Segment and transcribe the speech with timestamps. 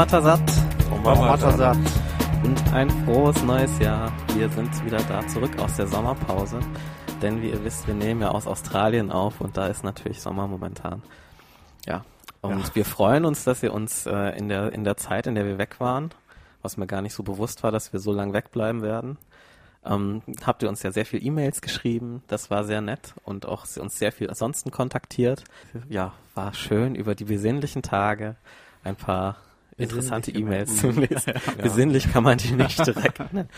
[0.00, 0.40] Omatasat
[0.90, 1.76] Omatasat.
[2.42, 4.10] und ein frohes neues Jahr.
[4.34, 6.58] Wir sind wieder da zurück aus der Sommerpause.
[7.20, 10.46] Denn wie ihr wisst, wir nehmen ja aus Australien auf und da ist natürlich Sommer
[10.46, 11.02] momentan.
[11.86, 12.06] Ja.
[12.40, 12.74] Und Ja.
[12.76, 15.58] wir freuen uns, dass ihr uns äh, in, der, in der Zeit, in der wir
[15.58, 16.08] weg waren,
[16.62, 19.18] was mir gar nicht so bewusst war, dass wir so lange wegbleiben werden,
[19.84, 22.22] ähm, habt ihr uns ja sehr viel E-Mails geschrieben.
[22.26, 25.44] Das war sehr nett und auch uns sehr viel ansonsten kontaktiert.
[25.90, 28.36] Ja, war schön über die besinnlichen Tage
[28.82, 29.36] ein paar
[29.80, 31.34] interessante E-Mails zu lesen.
[31.62, 33.48] Besinnlich kann man die nicht direkt nennen.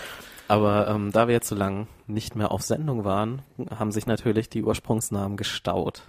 [0.49, 3.43] Aber ähm, da wir jetzt so lange nicht mehr auf Sendung waren,
[3.75, 6.03] haben sich natürlich die Ursprungsnamen gestaut.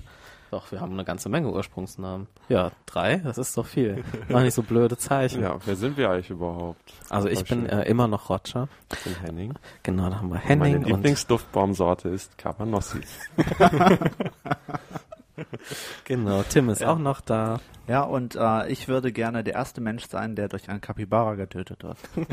[0.54, 2.28] Doch, wir haben eine ganze Menge Ursprungsnamen.
[2.48, 4.04] Ja, drei, das ist doch viel.
[4.30, 5.42] Mach nicht so blöde Zeichen.
[5.42, 6.94] Ja, wer sind wir eigentlich überhaupt?
[7.10, 8.68] Also ich bin äh, immer noch Roger.
[8.92, 9.54] Ich bin Henning.
[9.82, 13.02] Genau, da haben wir Meine Henning und Lieblingsduftbaumsorte ist Cabanossi.
[16.04, 17.60] genau, Tim ist auch noch da.
[17.88, 21.84] Ja, und äh, ich würde gerne der erste Mensch sein, der durch einen Kapibara getötet
[21.84, 21.98] wird.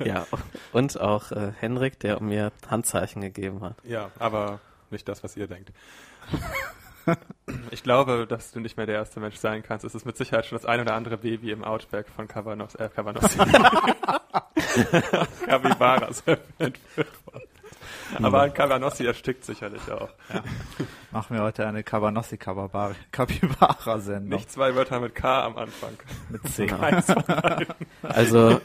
[0.04, 0.26] Ja,
[0.72, 3.76] und auch äh, Henrik, der mir Handzeichen gegeben hat.
[3.84, 5.72] Ja, aber nicht das, was ihr denkt.
[7.70, 9.84] Ich glaube, dass du nicht mehr der erste Mensch sein kannst.
[9.84, 12.90] Es ist mit Sicherheit schon das ein oder andere Baby im Outback von Cavanos, äh,
[12.94, 13.38] Cavanossi.
[15.46, 16.22] Capybaras
[16.58, 17.48] entführt worden.
[18.22, 20.08] Aber ein Cavanossi erstickt sicherlich auch.
[21.10, 24.38] Machen wir heute eine Cabanossi Kapibara-Sendung.
[24.38, 25.92] Nicht zwei Wörter mit K am Anfang.
[26.28, 26.68] mit C.
[28.02, 28.60] Also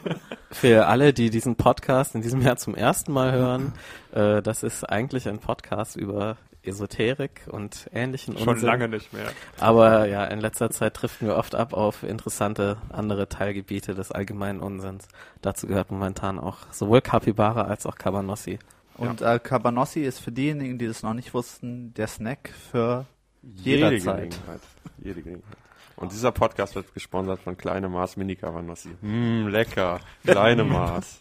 [0.50, 3.72] für alle, die diesen Podcast in diesem Jahr zum ersten Mal hören,
[4.12, 8.66] äh, das ist eigentlich ein Podcast über Esoterik und ähnlichen Schon Unsinn.
[8.66, 9.26] lange nicht mehr.
[9.60, 14.60] Aber ja, in letzter Zeit driften wir oft ab auf interessante andere Teilgebiete des allgemeinen
[14.60, 15.08] Unsinns.
[15.42, 18.58] Dazu gehört momentan auch sowohl Capybara als auch Cabanossi.
[18.96, 23.06] Und äh, Cabanossi ist für diejenigen, die das noch nicht wussten, der Snack für
[23.42, 24.16] Jede jederzeit.
[24.30, 24.60] Gelegenheit.
[24.98, 25.56] Jede Gelegenheit.
[25.96, 28.90] Und dieser Podcast wird gesponsert von Kleine Maß Mini Cabanossi.
[29.00, 30.00] Mmm, lecker.
[30.26, 31.20] Kleine Maß.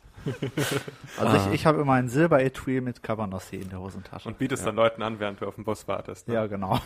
[1.18, 1.48] Also Ah.
[1.50, 4.30] ich, ich habe immer ein Silberetui mit Cabanossi in der Hosentasche.
[4.30, 6.30] Und bietest dann Leuten an, während du auf dem Bus wartest.
[6.30, 6.36] Ne?
[6.36, 6.80] ja, genau.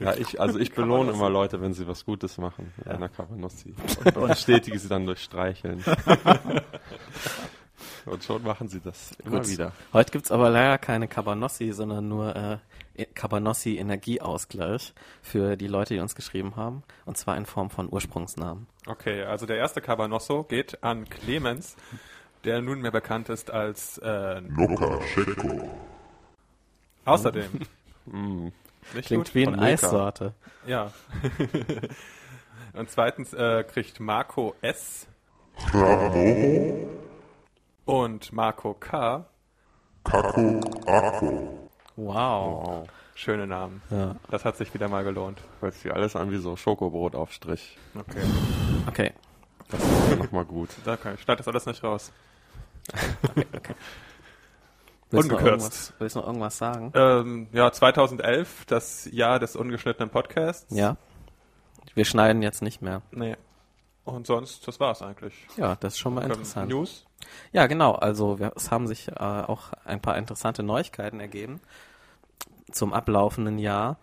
[0.00, 3.74] Ja, ich, also ich belohne immer Leute, wenn sie was Gutes machen mit einer Cabanossi.
[4.04, 5.82] Und, und bestätige sie dann durch Streicheln.
[8.08, 9.48] Und schon machen sie das immer Gut.
[9.48, 9.72] wieder.
[9.92, 12.58] Heute gibt's aber leider keine Cabanossi, sondern nur äh,
[13.14, 16.82] Cabanossi Energieausgleich für die Leute, die uns geschrieben haben.
[17.04, 18.66] Und zwar in Form von Ursprungsnamen.
[18.86, 21.76] Okay, also der erste Cabanosso geht an Clemens,
[22.44, 25.68] der nunmehr bekannt ist als äh, Lukaschenko.
[27.04, 27.60] außerdem.
[28.06, 28.48] Mm.
[28.94, 29.34] Nicht Klingt gut?
[29.34, 29.60] wie eine.
[29.60, 30.32] Eissorte.
[30.66, 30.92] Ja.
[32.72, 35.06] Und zweitens äh, kriegt Marco S.
[37.88, 39.24] und Marco K.
[40.04, 41.70] Kako Ako.
[41.96, 42.14] Wow.
[42.66, 42.88] Wow.
[43.14, 43.82] Schöne Namen.
[43.90, 44.14] Ja.
[44.30, 45.40] Das hat sich wieder mal gelohnt.
[45.60, 47.78] Hört sich alles an wie so Schokobrotaufstrich.
[47.98, 48.22] Okay.
[48.86, 49.12] Okay.
[49.70, 50.68] Das ist nochmal gut.
[50.78, 52.12] Ich, schneid das alles nicht raus.
[55.10, 55.46] Willst du noch Ungekürzt.
[55.46, 56.92] irgendwas, willst du noch irgendwas sagen?
[56.94, 60.66] Ähm, ja, 2011, das Jahr des ungeschnittenen Podcasts.
[60.74, 60.98] Ja.
[61.94, 63.00] Wir schneiden jetzt nicht mehr.
[63.10, 63.36] Nee.
[64.08, 65.34] Und sonst, das war's eigentlich.
[65.56, 66.70] Ja, das ist schon mal Ähm, interessant.
[66.70, 67.06] News?
[67.52, 67.92] Ja, genau.
[67.92, 71.60] Also wir, es haben sich äh, auch ein paar interessante Neuigkeiten ergeben
[72.72, 73.98] zum ablaufenden Jahr.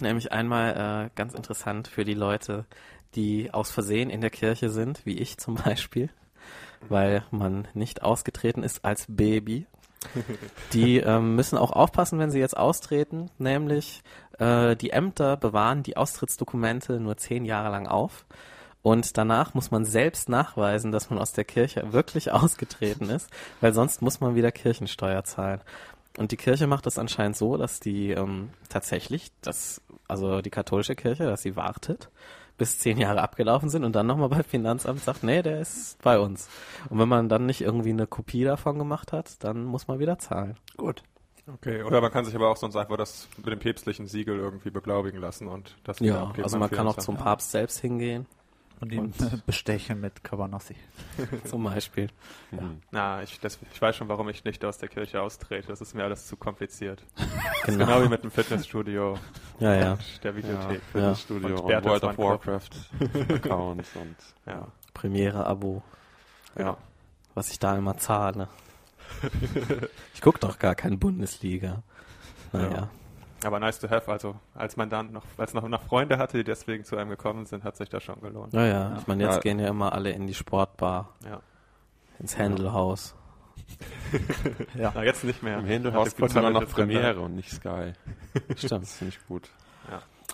[0.00, 2.64] Nämlich einmal äh, ganz interessant für die Leute,
[3.14, 6.08] die aus Versehen in der Kirche sind, wie ich zum Beispiel,
[6.88, 9.66] weil man nicht ausgetreten ist als Baby.
[10.72, 14.02] Die ähm, müssen auch aufpassen, wenn sie jetzt austreten, nämlich
[14.38, 18.24] äh, die Ämter bewahren die Austrittsdokumente nur zehn Jahre lang auf.
[18.82, 23.28] Und danach muss man selbst nachweisen, dass man aus der Kirche wirklich ausgetreten ist,
[23.60, 25.60] weil sonst muss man wieder Kirchensteuer zahlen.
[26.16, 30.96] Und die Kirche macht das anscheinend so, dass die ähm, tatsächlich, das, also die katholische
[30.96, 32.10] Kirche, dass sie wartet,
[32.56, 36.18] bis zehn Jahre abgelaufen sind und dann nochmal beim Finanzamt sagt, nee, der ist bei
[36.18, 36.48] uns.
[36.90, 40.18] Und wenn man dann nicht irgendwie eine Kopie davon gemacht hat, dann muss man wieder
[40.18, 40.56] zahlen.
[40.76, 41.02] Gut.
[41.54, 44.70] Okay, oder man kann sich aber auch sonst einfach das mit dem päpstlichen Siegel irgendwie
[44.70, 48.26] beglaubigen lassen und das wieder Ja, also man kann auch zum Papst selbst hingehen,
[48.80, 49.12] Und ihn
[49.46, 50.76] bestechen mit Cabanossi.
[51.44, 52.08] zum Beispiel.
[52.50, 52.80] Hm.
[52.90, 55.68] Na, ich, das, ich weiß schon, warum ich nicht aus der Kirche austrete.
[55.68, 57.04] Das ist mir alles zu kompliziert.
[57.64, 57.84] Genau.
[57.86, 59.18] Genau wie mit dem Fitnessstudio
[59.58, 59.92] Ja, ja.
[59.94, 60.80] und der Videothek.
[60.94, 61.14] Ja.
[61.14, 62.46] Studio Und und, World of Club.
[62.46, 64.16] Warcraft Accounts und
[64.46, 64.68] Ja.
[64.94, 65.82] Premiere-Abo,
[66.56, 66.76] ja.
[67.34, 68.48] was ich da immer zahle.
[70.14, 71.82] ich guck doch gar keine Bundesliga.
[72.52, 72.70] Naja.
[72.70, 72.90] Ja.
[73.44, 76.44] Aber nice to have, also als man dann noch, als noch, noch Freunde hatte, die
[76.44, 78.52] deswegen zu einem gekommen sind, hat sich das schon gelohnt.
[78.52, 79.40] Naja, ich meine, jetzt Ja.
[79.40, 81.40] gehen ja immer alle in die Sportbar, Ja.
[82.18, 83.14] ins Händelhaus.
[84.74, 84.92] Ja.
[84.94, 85.58] Na, jetzt nicht mehr.
[85.58, 87.92] im Händelhaus gibt es immer noch drin, Premiere und nicht Sky.
[88.56, 88.82] Stimmt.
[88.82, 89.48] Das finde ich gut.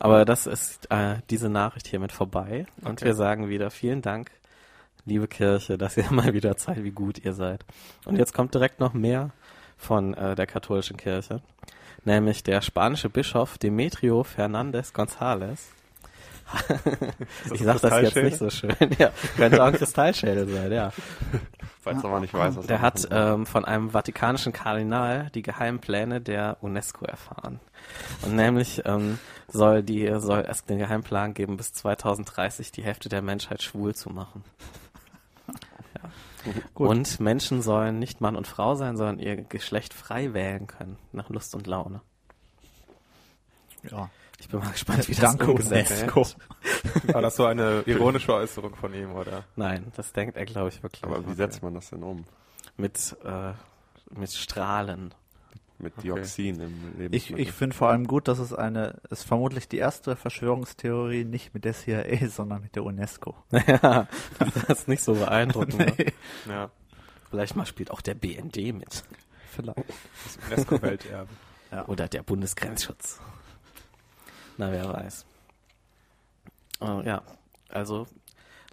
[0.00, 2.66] Aber das ist äh, diese Nachricht hiermit vorbei.
[2.82, 3.06] Und Okay.
[3.06, 4.30] wir sagen wieder vielen Dank,
[5.04, 7.64] liebe Kirche, dass ihr mal wieder zeigt, wie gut ihr seid.
[8.04, 9.30] Und jetzt kommt direkt noch mehr
[9.76, 11.42] von äh, der katholischen Kirche.
[12.04, 15.58] Nämlich der spanische Bischof Demetrio Fernandez González.
[17.52, 18.74] ich sag das jetzt nicht so schön.
[18.98, 20.92] Ja, könnte auch ein Kristallschädel sein, ja.
[21.80, 25.80] Falls aber nicht weiß, was Der er hat ähm, von einem vatikanischen Kardinal die geheimen
[25.80, 27.60] Pläne der UNESCO erfahren.
[28.22, 29.18] Und nämlich ähm,
[29.48, 34.10] soll die soll es den Geheimplan geben, bis 2030 die Hälfte der Menschheit schwul zu
[34.10, 34.44] machen.
[36.74, 36.88] Gut.
[36.88, 41.28] Und Menschen sollen nicht Mann und Frau sein, sondern ihr Geschlecht frei wählen können, nach
[41.28, 42.00] Lust und Laune.
[43.90, 44.10] Ja.
[44.40, 46.26] Ich bin mal gespannt, wie das Danke, umgesetzt UNESCO.
[46.26, 47.14] wird.
[47.14, 49.44] War das so eine ironische Äußerung von ihm, oder?
[49.56, 51.04] Nein, das denkt er, glaube ich, wirklich.
[51.04, 52.24] Aber wie setzt man das denn um?
[52.76, 53.52] Mit, äh,
[54.10, 55.14] mit Strahlen.
[55.84, 56.02] Mit Okay.
[56.02, 57.40] Dioxin im Ich, Lebensmittel.
[57.40, 61.64] ich finde vor allem gut, dass es eine, ist vermutlich die erste Verschwörungstheorie nicht mit
[61.64, 63.34] der CIA, sondern mit der UNESCO.
[63.66, 64.08] ja,
[64.38, 65.78] das ist nicht so beeindruckend.
[65.78, 65.94] ne?
[66.48, 66.70] Ja,
[67.30, 69.04] Vielleicht mal spielt auch der BND mit.
[69.50, 69.78] Vielleicht.
[69.78, 71.28] das UNESCO-Welterbe.
[71.88, 73.20] Oder der Bundesgrenzschutz.
[74.56, 75.26] Na, wer weiß.
[76.80, 77.22] Oh, ja,
[77.68, 78.06] also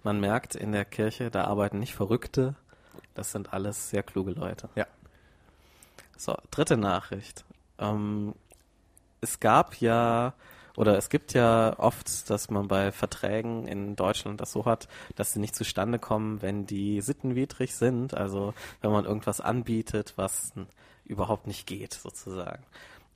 [0.04, 2.54] man merkt in der Kirche, da arbeiten nicht Verrückte.
[3.14, 4.68] Das sind alles sehr kluge Leute.
[4.76, 4.86] Ja.
[6.16, 7.44] So, dritte Nachricht.
[7.78, 8.34] Ähm,
[9.20, 10.34] es gab ja,
[10.76, 15.32] oder es gibt ja oft, dass man bei Verträgen in Deutschland das so hat, dass
[15.32, 18.14] sie nicht zustande kommen, wenn die sittenwidrig sind.
[18.14, 20.52] Also wenn man irgendwas anbietet, was
[21.04, 22.64] überhaupt nicht geht, sozusagen.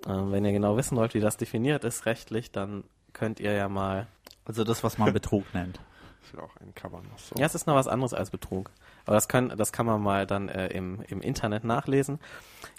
[0.06, 3.68] Ähm, wenn ihr genau wissen wollt, wie das definiert ist rechtlich, dann könnt ihr ja
[3.68, 4.06] mal.
[4.44, 5.80] Also das, was man Betrug nennt.
[6.22, 7.34] Ich will auch ein Cover noch so.
[7.38, 8.70] Ja, es ist noch was anderes als Betrug.
[9.06, 12.18] Aber das, können, das kann man mal dann äh, im, im Internet nachlesen.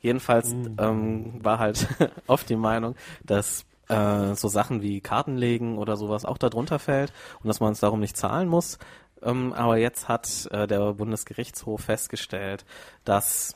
[0.01, 1.87] Jedenfalls ähm, war halt
[2.27, 7.47] oft die Meinung, dass äh, so Sachen wie Kartenlegen oder sowas auch darunter fällt und
[7.47, 8.77] dass man es darum nicht zahlen muss.
[9.23, 12.65] Ähm, aber jetzt hat äh, der Bundesgerichtshof festgestellt,
[13.05, 13.55] dass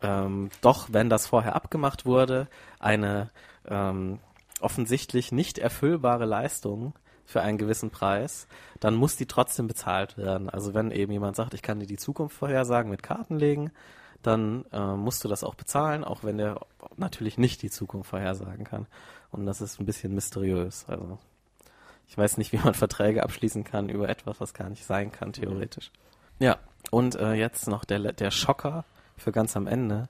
[0.00, 2.48] ähm, doch, wenn das vorher abgemacht wurde,
[2.78, 3.30] eine
[3.66, 4.20] ähm,
[4.60, 6.94] offensichtlich nicht erfüllbare Leistung
[7.26, 8.46] für einen gewissen Preis,
[8.80, 10.48] dann muss die trotzdem bezahlt werden.
[10.48, 13.72] Also wenn eben jemand sagt, ich kann dir die Zukunft vorhersagen mit Karten legen,
[14.22, 16.60] dann äh, musst du das auch bezahlen, auch wenn der
[16.96, 18.86] natürlich nicht die Zukunft vorhersagen kann.
[19.30, 20.84] Und das ist ein bisschen mysteriös.
[20.88, 21.18] Also
[22.08, 25.32] ich weiß nicht, wie man Verträge abschließen kann über etwas, was gar nicht sein kann,
[25.32, 25.90] theoretisch.
[26.38, 26.58] Ja,
[26.90, 28.84] und äh, jetzt noch der, der Schocker
[29.16, 30.08] für ganz am Ende.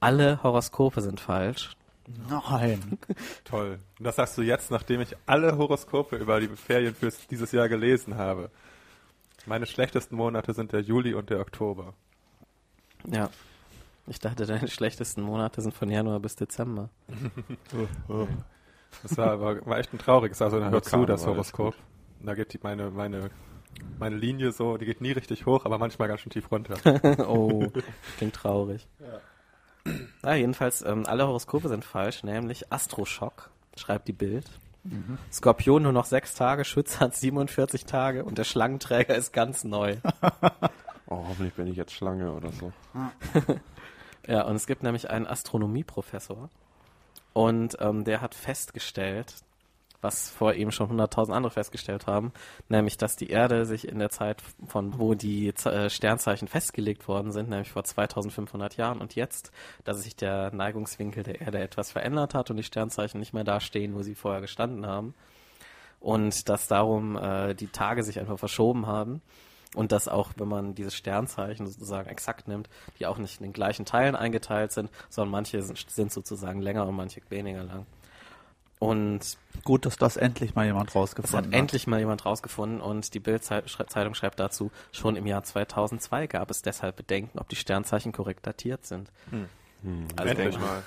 [0.00, 1.76] Alle Horoskope sind falsch.
[2.28, 2.98] Nein.
[3.44, 3.78] Toll.
[3.98, 7.68] Und das sagst du jetzt, nachdem ich alle Horoskope über die Ferien für dieses Jahr
[7.68, 8.50] gelesen habe.
[9.46, 11.94] Meine schlechtesten Monate sind der Juli und der Oktober.
[13.06, 13.30] Ja.
[14.06, 16.90] Ich dachte, deine schlechtesten Monate sind von Januar bis Dezember.
[19.02, 20.40] Das war aber war echt ein trauriges.
[20.40, 21.74] Also hör zu, das Horoskop.
[22.20, 23.30] Da geht die, meine, meine,
[23.98, 26.76] meine Linie so, die geht nie richtig hoch, aber manchmal ganz schön tief runter.
[27.28, 27.66] oh,
[28.16, 28.88] klingt traurig.
[28.98, 29.20] Ja.
[30.34, 34.46] Jedenfalls, ähm, alle Horoskope sind falsch, nämlich Astroschock, schreibt die Bild.
[35.30, 39.96] Skorpion nur noch sechs Tage, Schütze hat 47 Tage und der Schlangenträger ist ganz neu.
[41.10, 42.72] Oh, hoffentlich bin ich jetzt Schlange oder so.
[44.28, 46.50] Ja, und es gibt nämlich einen Astronomieprofessor
[47.32, 49.36] und ähm, der hat festgestellt,
[50.00, 52.32] was vor ihm schon 100.000 andere festgestellt haben,
[52.68, 57.32] nämlich, dass die Erde sich in der Zeit von wo die äh, Sternzeichen festgelegt worden
[57.32, 59.50] sind, nämlich vor 2500 Jahren und jetzt,
[59.84, 63.60] dass sich der Neigungswinkel der Erde etwas verändert hat und die Sternzeichen nicht mehr da
[63.60, 65.14] stehen, wo sie vorher gestanden haben
[66.00, 69.20] und dass darum äh, die Tage sich einfach verschoben haben
[69.74, 73.52] und dass auch, wenn man diese Sternzeichen sozusagen exakt nimmt, die auch nicht in den
[73.52, 77.86] gleichen Teilen eingeteilt sind, sondern manche sind, sind sozusagen länger und manche weniger lang.
[78.78, 79.20] Und
[79.64, 81.58] Gut, dass das endlich mal jemand das hat rausgefunden hat.
[81.58, 86.62] endlich mal jemand rausgefunden und die Bild-Zeitung schreibt dazu, schon im Jahr 2002 gab es
[86.62, 89.10] deshalb Bedenken, ob die Sternzeichen korrekt datiert sind.
[90.16, 90.82] Also- Endlich mal.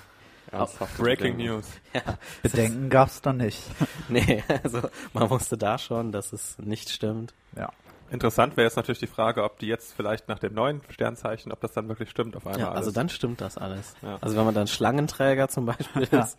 [0.50, 0.98] Ernsthaft.
[0.98, 1.66] Breaking News.
[2.42, 3.62] Bedenken gab's da nicht.
[4.08, 4.82] Nee, also
[5.14, 7.32] man wusste da schon, dass es nicht stimmt.
[7.56, 7.70] Ja.
[8.10, 11.60] Interessant wäre jetzt natürlich die Frage, ob die jetzt vielleicht nach dem neuen Sternzeichen, ob
[11.60, 12.60] das dann wirklich stimmt auf einmal.
[12.60, 12.92] Ja, also alles.
[12.94, 13.94] dann stimmt das alles.
[14.02, 14.18] Ja.
[14.20, 16.20] Also wenn man dann Schlangenträger zum Beispiel Ja.
[16.24, 16.36] ist.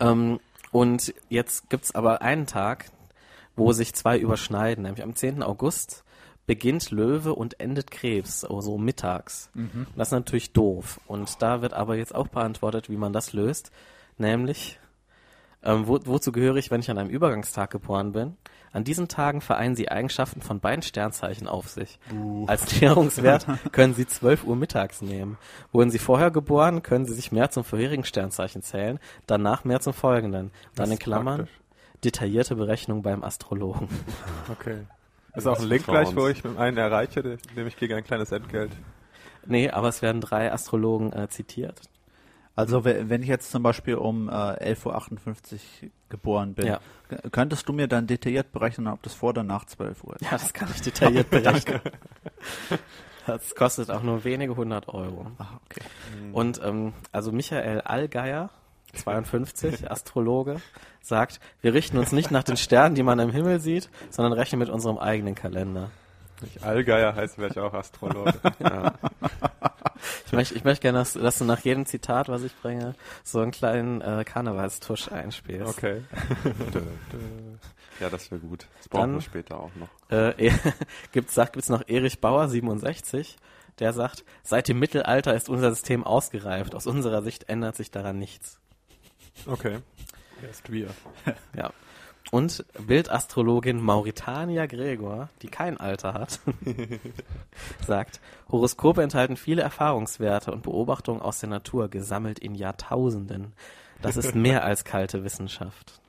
[0.00, 0.40] Ähm,
[0.74, 2.86] und jetzt gibt's aber einen Tag,
[3.54, 5.40] wo sich zwei überschneiden, nämlich am 10.
[5.44, 6.02] August
[6.46, 9.50] beginnt Löwe und endet Krebs, so also mittags.
[9.54, 9.86] Mhm.
[9.94, 11.00] Das ist natürlich doof.
[11.06, 13.70] Und da wird aber jetzt auch beantwortet, wie man das löst.
[14.18, 14.80] Nämlich,
[15.62, 18.36] ähm, wo, wozu gehöre ich, wenn ich an einem Übergangstag geboren bin?
[18.74, 21.98] An diesen Tagen vereinen sie Eigenschaften von beiden Sternzeichen auf sich.
[22.48, 25.38] Als Näherungswert können sie 12 Uhr mittags nehmen.
[25.72, 29.94] Wurden sie vorher geboren, können sie sich mehr zum vorherigen Sternzeichen zählen, danach mehr zum
[29.94, 30.50] folgenden.
[30.74, 31.56] Dann in Klammern, praktisch.
[32.04, 33.88] detaillierte Berechnung beim Astrologen.
[34.52, 34.80] Okay.
[35.36, 38.04] Ist auch ein Link gleich, wo ich mit einen erreiche, den- dem ich gegen ein
[38.04, 38.70] kleines Entgelt.
[39.46, 41.80] Nee, aber es werden drei Astrologen äh, zitiert.
[42.56, 46.80] Also we- wenn ich jetzt zum Beispiel um äh, 11.58 Uhr geboren bin, Ja.
[47.32, 50.22] könntest du mir dann detailliert berechnen, ob das vor oder nach 12 Uhr ist?
[50.22, 51.80] Ja, das kann ich detailliert berechnen.
[53.26, 55.26] Das kostet auch nur wenige hundert Euro.
[55.38, 55.80] Ah, okay.
[56.32, 58.50] Und ähm, also Michael Allgeier,
[58.94, 60.56] 52, Astrologe,
[61.00, 64.58] sagt, wir richten uns nicht nach den Sternen, die man am Himmel sieht, sondern rechnen
[64.60, 65.90] mit unserem eigenen Kalender.
[66.60, 68.34] Allgeier heiße, wäre ich auch Astrologe.
[69.53, 69.53] Ich
[70.36, 73.50] möchte, ich möchte gerne, dass, dass du nach jedem Zitat, was ich bringe, so einen
[73.50, 75.66] kleinen äh, Karnevalstusch einspielst.
[75.78, 76.02] Okay.
[78.00, 78.66] Ja, das wäre gut.
[78.78, 79.88] Das brauchen Dann- wir später auch noch.
[80.10, 80.50] Äh,
[81.12, 83.36] gibt's, sagt, gibt's noch Erich Bauer, 67,
[83.78, 86.74] der sagt, seit dem Mittelalter ist unser System ausgereift.
[86.74, 88.58] Aus unserer Sicht ändert sich daran nichts.
[89.46, 89.78] Okay.
[90.42, 90.88] Erst wir.
[91.56, 91.72] Ja.
[92.30, 96.40] Und Bildastrologin Mauritania Gregor, die kein Alter hat,
[97.86, 103.52] sagt, Horoskope enthalten viele Erfahrungswerte und Beobachtungen aus der Natur, gesammelt in Jahrtausenden.
[104.02, 106.00] Das ist mehr als kalte Wissenschaft.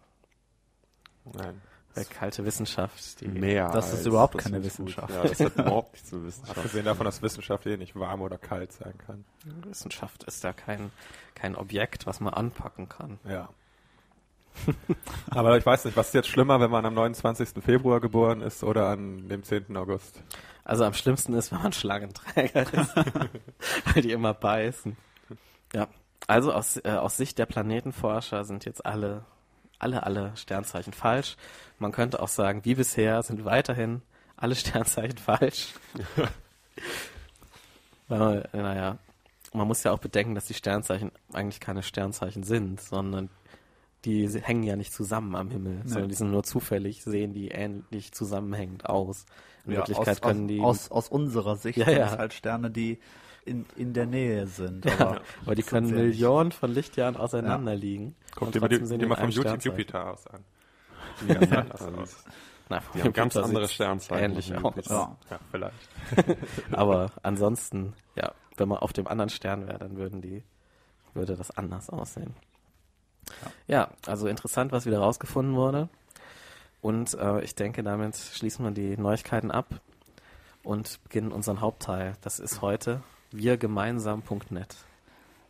[1.34, 1.62] Nein.
[1.94, 3.70] Weil kalte Wissenschaft, die Mehr.
[3.72, 4.64] Das ist als- überhaupt das keine.
[4.64, 5.14] Wissenschaft.
[5.14, 6.58] Ja, das hat überhaupt nichts zu Wissenschaft.
[6.58, 9.24] Abgesehen davon, dass Wissenschaft eh nicht warm oder kalt sein kann.
[9.66, 10.92] Wissenschaft ist ja kein,
[11.36, 13.18] kein Objekt, was man anpacken kann.
[13.30, 13.48] Ja.
[15.30, 17.64] Aber ich weiß nicht, was ist jetzt schlimmer, wenn man am 29.
[17.64, 19.76] Februar geboren ist oder an dem 10.
[19.78, 20.22] August?
[20.64, 22.96] Also am schlimmsten ist, wenn man Schlangenträger ist,
[23.94, 24.98] weil die immer beißen.
[25.74, 25.88] Ja,
[26.28, 29.26] also aus, äh, aus Sicht der Planetenforscher sind jetzt alle,
[29.78, 31.38] alle, alle Sternzeichen falsch.
[31.78, 34.02] Man könnte auch sagen, wie bisher sind weiterhin
[34.38, 35.74] alle Sternzeichen falsch.
[38.08, 38.98] Weil, naja,
[39.54, 43.30] man muss ja auch bedenken, dass die Sternzeichen eigentlich keine Sternzeichen sind, sondern
[44.06, 48.12] die hängen ja nicht zusammen am Himmel, sondern die sind nur zufällig, sehen die ähnlich
[48.12, 49.26] zusammenhängend aus.
[49.66, 52.06] In Ja, Wirklichkeit aus, können die aus, aus unserer Sicht Ja, sind ja.
[52.14, 53.00] es halt Sterne, die
[53.46, 54.86] in, in der Nähe sind.
[54.86, 55.92] Ja, Aber, aber die können.
[55.92, 58.16] Millionen von Lichtjahren auseinander liegen.
[58.36, 60.44] Kommt immer, die, immer vom Jupiter, aus an.
[61.22, 62.26] Die ganz anders aus.
[62.70, 64.32] Na, Die haben ganz andere Sternzeichen.
[64.32, 64.88] Ähnlich aus.
[64.88, 65.16] Ja.
[65.30, 65.90] Ja, vielleicht.
[66.72, 70.44] Aber ansonsten, ja, wenn man auf dem anderen Stern wäre, dann würden die,
[71.14, 72.34] würde das anders aussehen.
[73.68, 75.90] Ja, also interessant, was wieder rausgefunden wurde.
[76.82, 79.68] Und äh, ich denke, damit schließen wir die Neuigkeiten ab
[80.64, 82.14] und beginnen unseren Hauptteil.
[82.22, 83.02] Das ist heute
[83.32, 84.76] wirgemeinsam.net.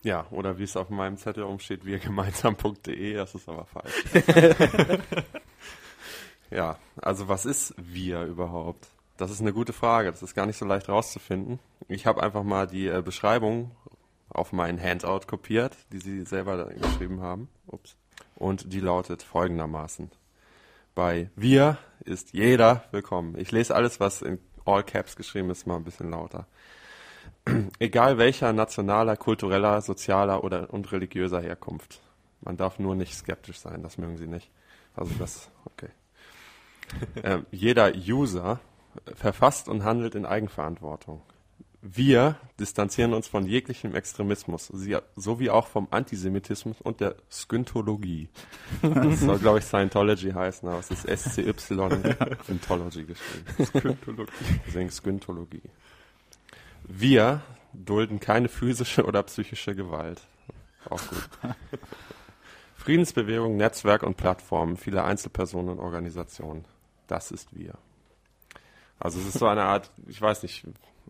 [0.03, 4.05] Ja, oder wie es auf meinem Zettel umsteht, wirgemeinsam.de, das ist aber falsch.
[6.51, 8.87] ja, also was ist wir überhaupt?
[9.17, 11.59] Das ist eine gute Frage, das ist gar nicht so leicht rauszufinden.
[11.87, 13.71] Ich habe einfach mal die äh, Beschreibung
[14.35, 17.49] auf mein Handout kopiert, die sie selber geschrieben haben.
[17.67, 17.95] Ups.
[18.35, 20.11] Und die lautet folgendermaßen.
[20.93, 23.37] Bei wir ist jeder willkommen.
[23.37, 26.47] Ich lese alles, was in All Caps geschrieben ist, mal ein bisschen lauter.
[27.79, 32.01] Egal welcher nationaler, kultureller, sozialer oder und religiöser Herkunft.
[32.41, 34.49] Man darf nur nicht skeptisch sein, das mögen sie nicht.
[34.95, 35.89] Also das, okay.
[37.23, 38.59] ähm, jeder User
[39.15, 41.21] verfasst und handelt in Eigenverantwortung.
[41.87, 44.71] Wir distanzieren uns von jeglichem Extremismus,
[45.15, 48.27] sowie auch vom Antisemitismus und der Skyntologie.
[48.81, 51.53] Das soll, glaube ich, Scientology heißen, aber es ist SCY
[52.43, 53.65] Scientology geschrieben.
[53.65, 54.31] Skyntologie.
[54.65, 55.61] Deswegen Skyntologie.
[56.87, 60.21] Wir dulden keine physische oder psychische Gewalt.
[60.89, 61.29] Auch gut.
[62.77, 66.65] Friedensbewegung, Netzwerk und Plattformen vieler Einzelpersonen und Organisationen.
[67.05, 67.75] Das ist wir.
[68.97, 70.65] Also es ist so eine Art, ich weiß nicht,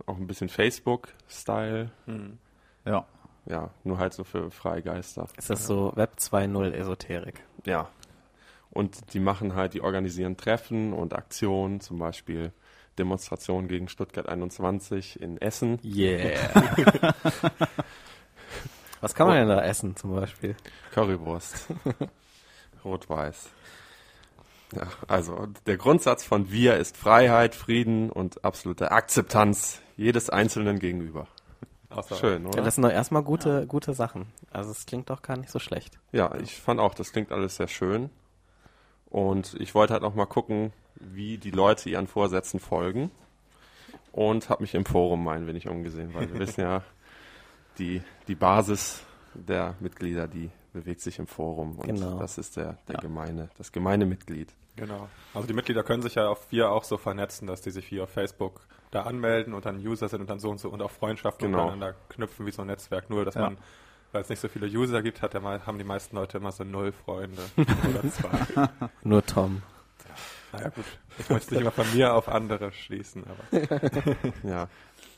[0.06, 1.92] auch ein bisschen Facebook-Style.
[2.06, 2.38] Hm.
[2.86, 3.06] Ja.
[3.48, 5.28] Ja, nur halt so für Freigeister.
[5.38, 7.44] Ist das so Web 2.0 Esoterik?
[7.66, 7.90] Ja.
[8.72, 12.52] Und die machen halt, die organisieren Treffen und Aktionen, zum Beispiel
[12.98, 15.80] Demonstrationen gegen Stuttgart 21 in Essen.
[15.84, 16.40] Yeah.
[19.02, 20.56] Was kann man denn da essen zum Beispiel?
[20.92, 21.68] Currywurst.
[22.84, 23.50] Rot-Weiß.
[24.76, 31.28] Ja, also der Grundsatz von wir ist Freiheit, Frieden und absolute Akzeptanz jedes Einzelnen gegenüber.
[31.90, 32.62] Außer Schön, Ja, oder?
[32.64, 34.26] das sind doch erstmal gute, gute Sachen.
[34.52, 35.98] Also es klingt doch gar nicht so schlecht.
[36.12, 38.10] Ja, ich fand auch, das klingt alles sehr schön.
[39.10, 43.12] Und ich wollte halt noch mal gucken, wie die Leute ihren Vorsätzen folgen.
[44.12, 46.82] Und habe mich im Forum ein wenig umgesehen, weil wir wissen ja,
[47.78, 51.78] die, die Basis der Mitglieder, die bewegt sich im Forum.
[51.78, 52.20] Und Genau.
[52.20, 53.02] das ist der, der Ja.
[53.02, 54.54] gemeine, das gemeine Mitglied.
[54.76, 55.08] Genau.
[55.34, 58.04] Also die Mitglieder können sich ja auf wir auch so vernetzen, dass die sich hier
[58.04, 60.92] auf Facebook da anmelden und dann User sind und dann so und so und auch
[60.92, 61.64] Freundschaften Genau.
[61.64, 63.10] untereinander knüpfen wie so ein Netzwerk.
[63.10, 63.42] Nur, dass Ja.
[63.42, 63.58] man
[64.12, 66.64] Weil es nicht so viele User gibt, hat der, haben die meisten Leute immer so
[66.64, 68.70] null Freunde oder zwei.
[69.04, 69.62] Nur Tom.
[70.54, 70.86] naja gut,
[71.18, 73.62] ich möchte nicht immer von mir auf andere schließen, aber
[74.44, 74.68] Ja.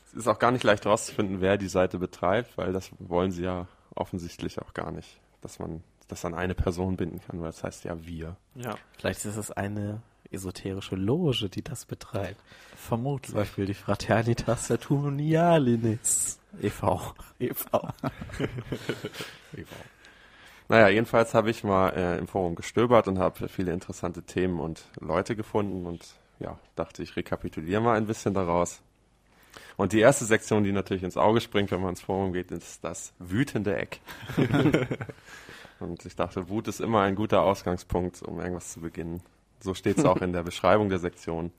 [0.06, 3.44] Es ist auch gar nicht leicht herauszufinden, wer die Seite betreibt, weil das wollen sie
[3.44, 7.62] ja offensichtlich auch gar nicht, dass man das an eine Person binden kann, weil es
[7.62, 8.36] heißt ja wir.
[8.54, 8.76] ja.
[8.98, 12.40] Vielleicht ist es eine esoterische Loge, die das betreibt.
[12.70, 13.34] Zum Vermutlich.
[13.34, 17.14] Beispiel die Fraternitas Saturnalinis e.V.
[17.38, 17.88] e.V.
[20.70, 24.84] Naja, jedenfalls habe ich mal äh, im Forum gestöbert und habe viele interessante Themen und
[25.00, 26.04] Leute gefunden und
[26.40, 28.82] ja, dachte ich rekapituliere mal ein bisschen daraus.
[29.78, 32.84] Und die erste Sektion, die natürlich ins Auge springt, wenn man ins Forum geht, ist
[32.84, 34.00] das wütende Eck.
[35.80, 39.22] und ich dachte, Wut ist immer ein guter Ausgangspunkt, um irgendwas zu beginnen.
[39.60, 41.52] So steht es auch in der Beschreibung der Sektion.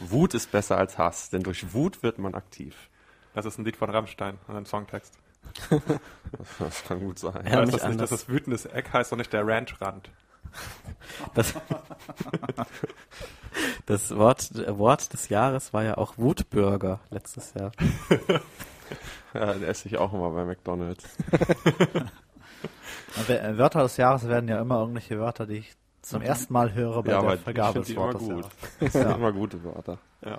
[0.00, 2.90] Wut ist besser als Hass, denn durch Wut wird man aktiv.
[3.34, 5.14] Das ist ein Lied von Rammstein und ein Songtext.
[6.58, 7.46] Das kann gut sein.
[7.46, 8.10] Ja, nicht das nicht, anders.
[8.10, 10.10] dass das wütendes Eck heißt und nicht der Ranchrand?
[11.34, 11.54] Das,
[13.86, 17.72] das Wort, Wort des Jahres war ja auch Wutbürger letztes Jahr.
[19.34, 21.04] Ja, den esse ich auch immer bei McDonalds.
[23.28, 25.72] Äh, Wörter des Jahres werden ja immer irgendwelche Wörter, die ich
[26.02, 28.44] zum ersten Mal höre bei Ja, aber der Vergabe des immer Wortes gut.
[28.80, 29.14] Das sind Ja.
[29.14, 29.98] immer gute Wörter.
[30.24, 30.38] Ja.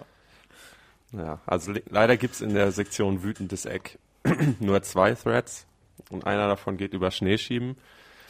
[1.14, 3.98] Ja, also le leider gibt's in der Sektion wütendes Eck
[4.60, 5.66] nur zwei Threads
[6.10, 7.78] und einer davon geht über Schneeschieben.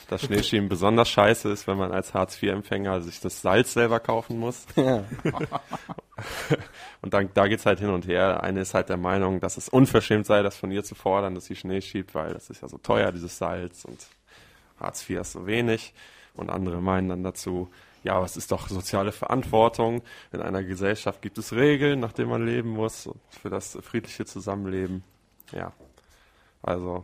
[0.08, 4.66] Dass Schneeschieben besonders scheiße ist, wenn man als Hartz-IV-Empfänger sich das Salz selber kaufen muss.
[4.76, 5.04] Ja.
[7.02, 8.42] Und dann, da geht's halt hin und her.
[8.42, 11.46] Eine ist halt der Meinung, dass es unverschämt sei, das von ihr zu fordern, dass
[11.46, 14.08] sie Schnee schiebt, weil das ist ja so teuer, dieses Salz und
[14.80, 15.94] Hartz IV ist so wenig.
[16.34, 17.70] Und andere meinen dann dazu,
[18.04, 20.02] ja, aber es ist doch soziale Verantwortung.
[20.32, 25.04] In einer Gesellschaft gibt es Regeln, nach denen man leben muss für das friedliche Zusammenleben.
[25.52, 25.74] Ja,
[26.62, 27.04] also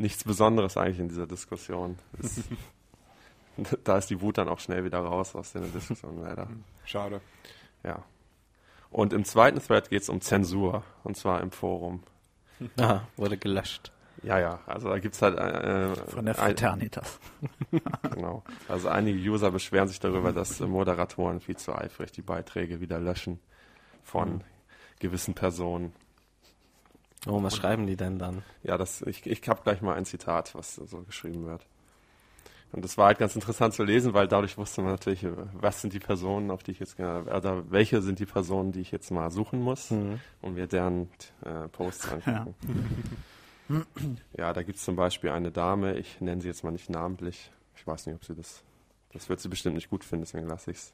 [0.00, 1.98] nichts Besonderes eigentlich in dieser Diskussion.
[2.18, 2.42] Es,
[3.84, 6.48] da ist die Wut dann auch schnell wieder raus aus der Diskussion, leider.
[6.84, 7.20] Schade.
[7.84, 8.02] Ja.
[8.90, 12.02] Und im zweiten Thread geht es um Zensur, und zwar im Forum.
[12.78, 13.92] Aha, wurde gelöscht.
[14.22, 17.18] Ja, ja, also da gibt's halt äh, Von der ein, Fraternitas.
[18.02, 18.42] genau.
[18.68, 22.98] Also einige User beschweren sich darüber, dass äh, Moderatoren viel zu eifrig die Beiträge wieder
[23.00, 23.40] löschen
[24.02, 24.42] von
[24.98, 25.94] gewissen Personen.
[27.26, 28.42] Oh, was schreiben die denn dann?
[28.62, 31.66] Ja, das ich ich habe gleich mal ein Zitat, was so geschrieben wird.
[32.72, 35.92] Und das war halt ganz interessant zu lesen, weil dadurch wusste man natürlich, was sind
[35.92, 39.10] die Personen, auf die ich jetzt, äh, oder welche sind die Personen, die ich jetzt
[39.10, 40.20] mal suchen muss Mhm.
[40.40, 41.10] und mir deren
[41.44, 42.54] äh, Posts angucken.
[44.36, 47.50] Ja, da gibt es zum Beispiel eine Dame, ich nenne sie jetzt mal nicht namentlich.
[47.76, 48.62] Ich weiß nicht, ob sie das,
[49.12, 50.92] das wird sie bestimmt nicht gut finden, deswegen lasse ich's.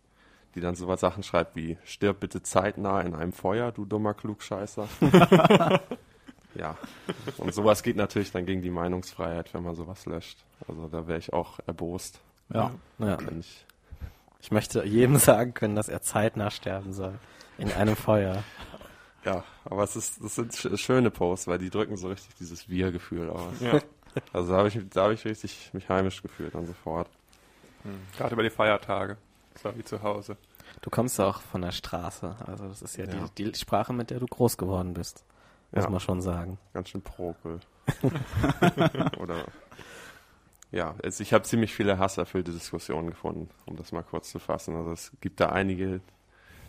[0.55, 4.15] Die dann so was Sachen schreibt wie, stirb bitte zeitnah in einem Feuer, du dummer
[4.15, 4.89] Klugscheißer.
[6.59, 6.77] ja,
[7.39, 10.39] und sowas geht natürlich dann gegen die Meinungsfreiheit, wenn man sowas löscht.
[10.69, 12.21] Also da wäre ich auch erbost,
[12.53, 12.73] Ja.
[12.99, 13.19] Ja.
[13.21, 13.65] wenn ich
[14.41, 17.19] Ich möchte jedem sagen können, dass er zeitnah sterben soll.
[17.59, 18.43] In einem Feuer.
[19.25, 22.69] Ja, aber es ist, das sind sch schöne Posts, weil die drücken so richtig dieses
[22.69, 23.61] Wir-Gefühl aus.
[23.61, 23.81] Ja.
[24.33, 27.09] Also da habe ich, da habe ich richtig mich heimisch gefühlt dann sofort.
[27.83, 27.99] Hm.
[28.17, 29.17] Gerade über die Feiertage.
[29.55, 30.37] Das war wie zu Hause.
[30.83, 32.37] Du kommst auch von der Straße.
[32.47, 33.29] Also das ist ja, Ja.
[33.37, 35.25] Die, die Sprache, mit der du groß geworden bist.
[35.73, 35.91] Muss Ja.
[35.91, 36.59] man schon sagen.
[36.73, 37.61] Ganz schön prokel.
[39.19, 39.45] Oder
[40.73, 44.75] ja, also ich habe ziemlich viele hasserfüllte Diskussionen gefunden, um das mal kurz zu fassen.
[44.77, 46.01] Also es gibt da einige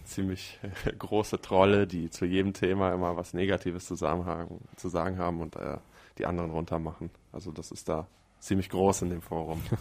[0.06, 0.60] ziemlich
[1.00, 5.42] große Trolle, die zu jedem Thema immer was Negatives zu sagen haben, zu sagen haben
[5.42, 5.78] und äh,
[6.18, 7.10] die anderen runtermachen.
[7.32, 8.08] Also das ist da
[8.40, 9.62] ziemlich groß in dem Forum.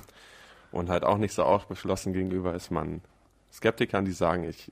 [0.72, 3.00] Und halt auch nicht so aufgeschlossen gegenüber ist man
[3.52, 4.70] Skeptikern, die sagen, ich,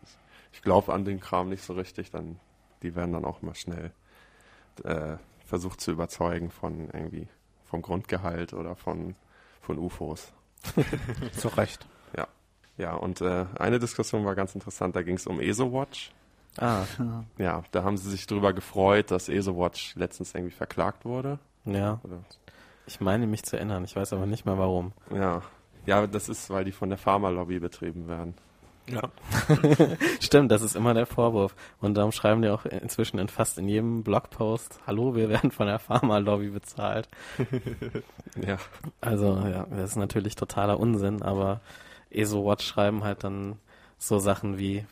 [0.53, 2.41] ich glaube an den Kram nicht so richtig, dann
[2.83, 3.93] die werden dann auch mal schnell
[4.85, 7.29] äh, versucht zu überzeugen von irgendwie
[7.65, 9.15] vom Grundgehalt oder von,
[9.61, 10.33] von UFOs.
[11.37, 11.87] Zu Recht.
[12.77, 16.11] Ja, und äh, eine Diskussion war ganz interessant, da ging es um ESO-Watch.
[16.59, 16.83] Ah,
[17.39, 21.39] Ja, da haben sie sich drüber gefreut, dass ESO-Watch letztens irgendwie verklagt wurde.
[21.65, 22.01] ja.
[22.03, 22.25] Oder,
[22.87, 23.85] Ich meine mich zu erinnern.
[23.85, 24.93] Ich weiß aber nicht mehr warum.
[25.15, 25.43] ja.
[25.87, 28.35] ja, das ist, weil die von der Pharmalobby betrieben werden.
[28.87, 29.03] Ja.
[30.20, 31.55] Stimmt, das ist immer der Vorwurf.
[31.81, 35.66] Und darum schreiben die auch inzwischen in fast in jedem Blogpost, hallo, wir werden von
[35.66, 37.09] der Pharma-Lobby bezahlt.
[38.44, 38.59] Ja,
[39.01, 41.61] Also ja, das ist natürlich totaler Unsinn, aber
[42.11, 43.61] ESO-Watch schreiben halt dann
[43.97, 44.85] so Sachen wie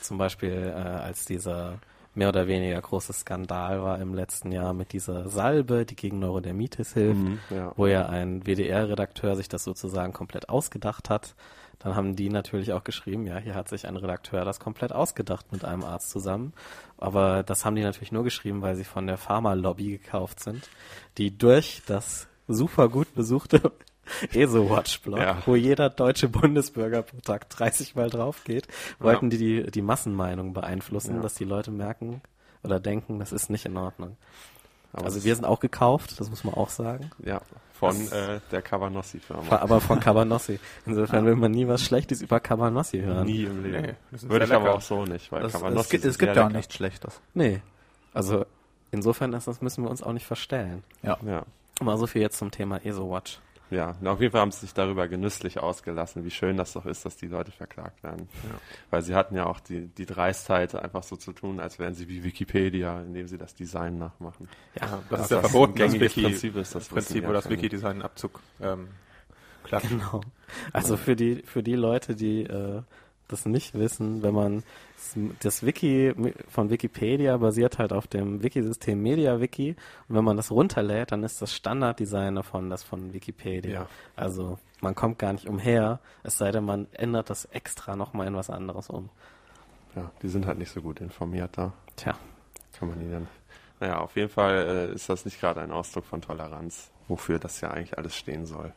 [0.00, 1.78] zum Beispiel, äh, als dieser
[2.14, 6.94] mehr oder weniger große Skandal war im letzten Jahr mit dieser Salbe, die gegen Neurodermitis
[6.94, 7.72] hilft, mhm, ja.
[7.76, 11.34] wo ja ein WDR-Redakteur sich das sozusagen komplett ausgedacht hat.
[11.80, 15.52] Dann haben die natürlich auch geschrieben, ja, hier hat sich ein Redakteur das komplett ausgedacht
[15.52, 16.52] mit einem Arzt zusammen.
[16.96, 20.68] Aber das haben die natürlich nur geschrieben, weil sie von der Pharma-Lobby gekauft sind,
[21.18, 23.72] die durch das super gut besuchte
[24.32, 25.38] ESO-Watch-Blog, Ja.
[25.46, 28.66] wo jeder deutsche Bundesbürger pro Tag 30 Mal drauf geht,
[28.98, 31.22] wollten die, die die Massenmeinung beeinflussen, Ja.
[31.22, 32.22] dass die Leute merken
[32.64, 34.16] oder denken, das ist nicht in Ordnung.
[34.98, 37.10] Aber also wir sind auch gekauft, das muss man auch sagen.
[37.24, 37.40] Ja,
[37.74, 39.56] von Das- äh, der Cavanossi-Firma.
[39.58, 40.58] Aber von Cabanossi.
[40.86, 43.26] Insofern will man nie was Schlechtes über Cabanossi hören.
[43.26, 43.82] Nie im Leben.
[43.82, 44.76] Nee, Würde ich sehr aber lecker.
[44.78, 46.56] auch so nicht, weil Das, Cavanossi es gibt, es gibt ja auch lecker.
[46.58, 47.20] nichts Schlechtes.
[47.34, 47.60] Nee.
[48.14, 48.44] Also
[48.90, 50.82] insofern ist das, müssen wir uns auch nicht verstellen.
[51.02, 51.16] Ja.
[51.24, 51.44] Ja,
[51.80, 53.38] Mal so viel jetzt zum Thema ESO-Watch.
[53.70, 53.96] Ja.
[54.04, 57.16] Auf jeden Fall haben sie sich darüber genüsslich ausgelassen, wie schön das doch ist, dass
[57.16, 58.28] die Leute verklagt werden.
[58.90, 62.08] Weil sie hatten ja auch die, die Dreistheit, einfach so zu tun, als wären sie
[62.08, 64.48] wie Wikipedia, indem sie das Design nachmachen.
[64.80, 67.44] Ja, das Dass ist ja das verboten, das Wiki, Prinzip ist, das Prinzip, wo das
[67.44, 67.62] ja keine.
[67.62, 68.88] Wiki-Design Abzug ähm,
[69.64, 69.88] klappt.
[69.88, 70.20] Genau.
[70.72, 72.82] Also für die, für die Leute, die äh,
[73.28, 74.62] das nicht wissen, wenn man
[75.40, 76.14] das Wiki
[76.48, 79.76] von Wikipedia basiert halt auf dem Wiki-System MediaWiki
[80.08, 83.72] und wenn man das runterlädt, dann ist das Standarddesign davon das von Wikipedia.
[83.72, 83.88] Ja.
[84.16, 88.34] Also man kommt gar nicht umher, es sei denn, man ändert das extra nochmal in
[88.34, 89.08] was anderes um.
[89.94, 91.72] Ja, die sind halt nicht so gut informiert da.
[91.96, 92.14] Tja,
[92.78, 93.26] Kann man die dann.
[93.80, 97.60] Naja, auf jeden Fall äh, ist das nicht gerade ein Ausdruck von Toleranz, wofür das
[97.60, 98.72] ja eigentlich alles stehen soll.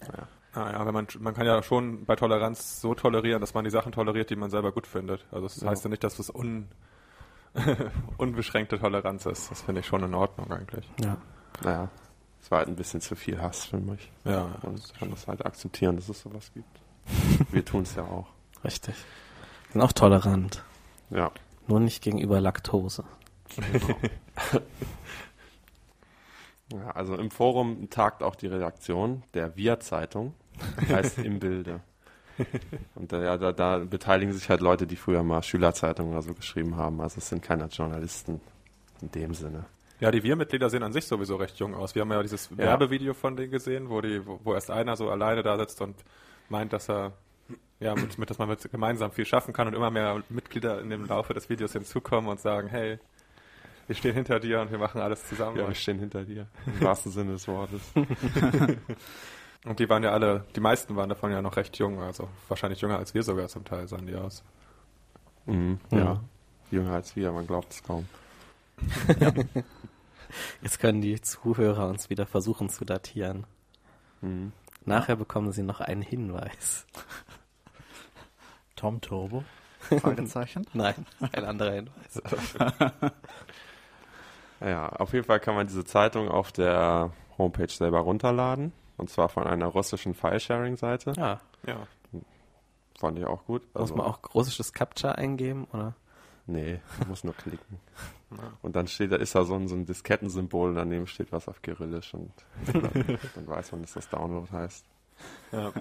[0.00, 0.28] Naja.
[0.54, 3.92] Naja, wenn man, man kann ja schon bei Toleranz so tolerieren, dass man die Sachen
[3.92, 5.24] toleriert, die man selber gut findet.
[5.30, 5.70] Also das Ja.
[5.70, 6.68] heißt ja nicht, dass das un,
[8.18, 9.50] unbeschränkte Toleranz ist.
[9.50, 10.88] Das finde ich schon in Ordnung eigentlich.
[11.00, 11.16] ja.
[11.62, 11.88] Naja,
[12.40, 14.10] es war halt ein bisschen zu viel Hass für mich.
[14.24, 16.80] Ja, Und kann das halt akzeptieren, dass es sowas gibt.
[17.52, 18.26] Wir tun es ja auch.
[18.64, 18.94] Richtig.
[19.72, 20.64] Sind auch tolerant.
[21.10, 21.30] Ja.
[21.68, 23.04] Nur nicht gegenüber Laktose.
[26.72, 26.90] ja.
[26.92, 30.34] Also im Forum tagt auch die Redaktion der Wir-Zeitung,
[30.88, 31.80] heißt im Bilde.
[32.94, 36.34] Und da, ja, da, da beteiligen sich halt Leute, die früher mal Schülerzeitungen oder so
[36.34, 37.00] geschrieben haben.
[37.00, 38.40] Also es sind keine Journalisten
[39.00, 39.66] in dem Sinne.
[40.00, 41.94] Ja, die Wir-Mitglieder sehen an sich sowieso recht jung aus.
[41.94, 45.10] Wir haben ja dieses Werbevideo von denen gesehen, wo, die, wo, wo erst einer so
[45.10, 45.94] alleine da sitzt und
[46.48, 47.12] meint, dass er
[47.78, 50.90] ja, mit, mit, dass man mit gemeinsam viel schaffen kann und immer mehr Mitglieder in
[50.90, 52.98] dem Laufe des Videos hinzukommen und sagen, hey,
[53.86, 55.58] wir stehen hinter dir und wir machen alles zusammen.
[55.58, 56.46] Ja, wir stehen hinter dir.
[56.66, 57.92] Im wahrsten Sinne des Wortes.
[59.64, 62.80] Und die waren ja alle, die meisten waren davon ja noch recht jung, also wahrscheinlich
[62.80, 64.42] jünger als wir sogar zum Teil sahen die aus.
[65.46, 65.98] Mhm, Ja.
[65.98, 66.20] ja.
[66.70, 68.08] Jünger als wir, man glaubt es kaum.
[70.62, 73.46] Jetzt können die Zuhörer uns wieder versuchen zu datieren.
[74.22, 74.52] Mhm.
[74.84, 76.86] Nachher bekommen sie noch einen Hinweis.
[78.74, 79.44] Tom Turbo?
[80.00, 80.66] Fragezeichen.
[80.72, 82.22] Nein, ein anderer Hinweis.
[84.60, 88.72] Ja, auf jeden Fall kann man diese Zeitung auf der Homepage selber runterladen.
[89.02, 91.14] Und zwar von einer russischen File-Sharing-Seite.
[91.16, 91.88] Ja, Ja.
[93.00, 93.62] Fand ich auch gut.
[93.74, 95.96] muss man auch russisches Captcha eingeben, oder?
[96.46, 97.80] Nee, man muss nur klicken.
[98.62, 101.48] Und dann steht da, ist da so ein, so ein Diskettensymbol und daneben steht was
[101.48, 102.30] auf Kyrillisch und
[102.72, 104.86] dann, dann weiß man, dass das Download heißt.
[105.50, 105.72] ja.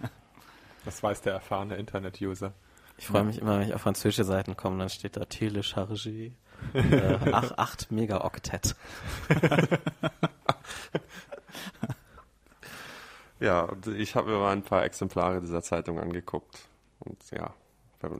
[0.84, 2.54] Das weiß der erfahrene Internet-User.
[2.98, 6.32] Ich freue mich immer, wenn ich auf französische Seiten komme, dann steht da Telechargé.
[6.74, 8.76] äh, 8, 8 Megaoctet.
[13.42, 16.60] Ja, und ich habe mir mal ein paar Exemplare dieser Zeitung angeguckt.
[17.00, 17.56] Und ja,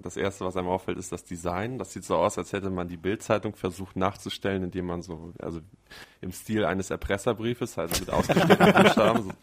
[0.02, 1.78] das erste, was einem auffällt, ist das Design.
[1.78, 5.60] Das sieht so aus, als hätte man die Bildzeitung versucht nachzustellen, indem man so, also
[6.22, 9.34] im Stil eines Erpresserbriefes, also mit ausgeschnittenen Buchstaben.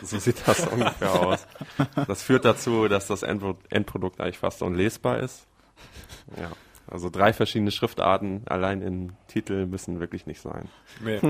[0.00, 1.46] So, so sieht das ungefähr aus.
[2.06, 5.46] Das führt dazu, dass das Endpro Endprodukt eigentlich fast unlesbar ist.
[6.38, 6.50] Ja,
[6.86, 10.68] also drei verschiedene Schriftarten allein im Titel müssen wirklich nicht sein.
[11.00, 11.20] Nee.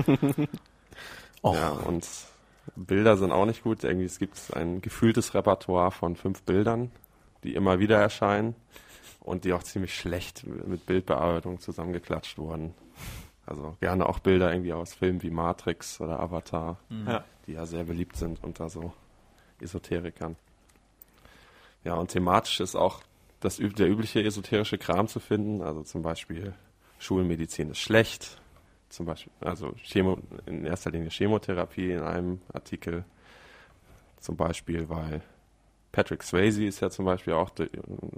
[1.43, 2.07] Ja, und
[2.75, 3.83] Bilder sind auch nicht gut.
[3.83, 6.91] Irgendwie es gibt ein gefühltes Repertoire von fünf Bildern,
[7.43, 8.55] die immer wieder erscheinen
[9.19, 12.73] und die auch ziemlich schlecht mit Bildbearbeitung zusammengeklatscht wurden.
[13.45, 17.23] Also gerne auch Bilder irgendwie aus Filmen wie Matrix oder Avatar, Ja.
[17.45, 18.93] die ja sehr beliebt sind unter so
[19.61, 20.35] Esoterikern.
[21.83, 23.01] Ja, und thematisch ist auch
[23.39, 25.61] das, der übliche esoterische Kram zu finden.
[25.61, 26.53] Also zum Beispiel
[26.97, 28.41] Schulmedizin ist schlecht.
[28.89, 33.03] Zum Beispiel, also Chemo, in erster Linie Chemotherapie in einem Artikel.
[34.19, 35.21] Zum Beispiel, weil
[35.91, 37.51] Patrick Swayze ist ja zum Beispiel auch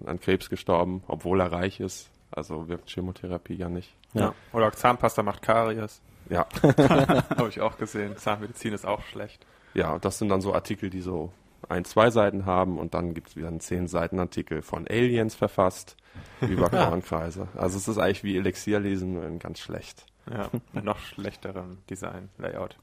[0.06, 2.10] an Krebs gestorben, obwohl er reich ist.
[2.32, 3.96] Also wirkt Chemotherapie ja nicht.
[4.14, 4.34] ja.
[4.52, 6.02] Oder Zahnpasta macht Karies.
[6.30, 8.18] Ja, Habe ich auch gesehen.
[8.18, 9.46] Zahnmedizin ist auch schlecht.
[9.74, 11.32] ja, das sind dann so Artikel, die so
[11.70, 15.36] ein, zwei Seiten haben und dann gibt es wieder einen zehn Seiten Artikel von Aliens
[15.36, 15.96] verfasst
[16.42, 17.48] über Kornkreise.
[17.56, 20.06] Also es ist eigentlich wie Elixier lesen, nur in ganz schlecht.
[20.32, 22.78] Ja, mit noch schlechterem Design-Layout.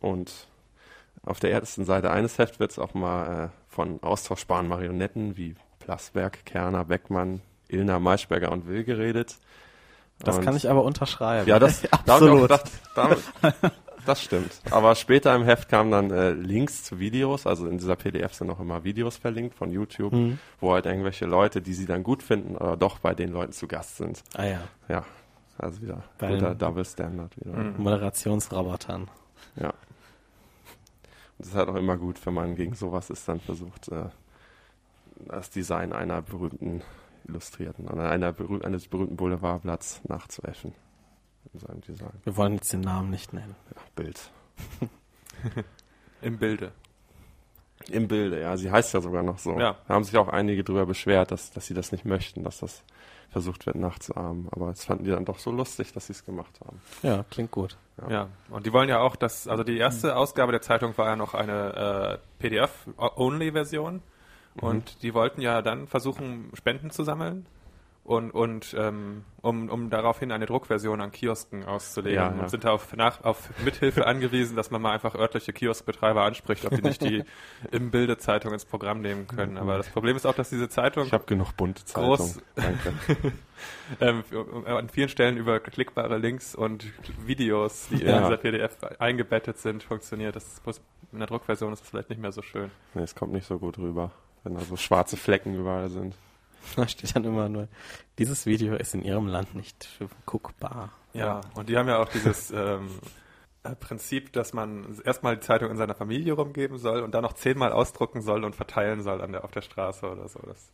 [0.00, 0.48] Und
[1.24, 5.54] auf der ersten Seite eines Hefts wird es auch mal äh, von austauschbaren Marionetten wie
[5.80, 9.36] Plasberg, Kerner, Beckmann, Ilna, Maischberger und Will geredet.
[10.18, 11.48] Das und kann ich aber unterschreiben.
[11.48, 12.50] Ja, das, Absolut.
[12.50, 13.18] Da gedacht, damit,
[14.06, 14.50] Das stimmt.
[14.70, 18.50] Aber später im Heft kamen dann äh, Links zu Videos, also in dieser PDF sind
[18.50, 20.38] auch immer Videos verlinkt von YouTube, Mhm.
[20.60, 23.68] wo halt irgendwelche Leute, die sie dann gut finden, aber doch bei den Leuten zu
[23.68, 24.22] Gast sind.
[24.34, 25.04] Ah ja, Ja,
[25.58, 27.56] also wieder Bei guter Double Standard wieder.
[27.56, 27.74] Mhm.
[27.78, 29.10] Moderationsrobotern.
[29.56, 29.68] Ja.
[29.68, 29.76] Und
[31.38, 34.08] das ist halt auch immer gut, wenn man gegen sowas ist, dann versucht, äh,
[35.26, 36.82] das Design einer berühmten
[37.26, 40.74] Illustrierten oder einer berüh eines berühmten Boulevardblatts nachzuäffen.
[41.52, 42.12] In seinem Design.
[42.24, 43.54] Wir wollen jetzt den Namen nicht nennen.
[43.74, 44.30] Ja, Bild.
[46.22, 46.72] Im Bilde.
[47.90, 48.56] Im Bilde, ja.
[48.56, 49.58] Sie heißt ja sogar noch so.
[49.58, 49.76] Ja.
[49.86, 52.84] Da haben sich auch einige drüber beschwert, dass, dass sie das nicht möchten, dass das
[53.32, 54.48] versucht wird nachzuahmen.
[54.52, 56.80] Aber das fanden die dann doch so lustig, dass sie es gemacht haben.
[57.02, 57.76] Ja, klingt gut.
[58.08, 58.28] Ja.
[58.50, 61.34] und die wollen ja auch, dass, also die erste Ausgabe der Zeitung war ja noch
[61.34, 64.02] eine äh, PDF-Only-Version
[64.60, 67.46] und die wollten ja dann versuchen, Spenden zu sammeln
[68.04, 72.42] und, und ähm, um, um daraufhin eine Druckversion an Kiosken auszulegen Ja, ja.
[72.42, 76.64] und sind da auf, nach, auf Mithilfe angewiesen, dass man mal einfach örtliche Kioskbetreiber anspricht,
[76.64, 77.22] ob die nicht die
[77.70, 79.56] im Bilde-Zeitung ins Programm nehmen können.
[79.56, 82.42] Aber das Problem ist auch, dass diese Zeitung Ich habe genug bunte Groß- Zeitung.
[82.56, 83.32] Danke.
[84.00, 84.24] ähm,
[84.66, 86.84] an vielen Stellen über klickbare Links und
[87.24, 88.22] Videos, die in Ja.
[88.22, 90.34] dieser PDF eingebettet sind, funktioniert.
[90.34, 92.70] Das ist, in der Druckversion ist das vielleicht nicht mehr so schön.
[92.94, 94.10] Nee, es kommt nicht so gut rüber,
[94.42, 96.16] wenn da so schwarze Flecken überall sind.
[96.76, 97.68] Da steht dann immer nur,
[98.18, 99.88] dieses Video ist in Ihrem Land nicht
[100.26, 100.90] guckbar.
[101.12, 102.88] Ja, und die haben ja auch dieses ähm,
[103.64, 107.34] äh, Prinzip, dass man erstmal die Zeitung in seiner Familie rumgeben soll und dann noch
[107.34, 110.40] zehnmal ausdrucken soll und verteilen soll an der, auf der Straße oder so.
[110.46, 110.72] Das,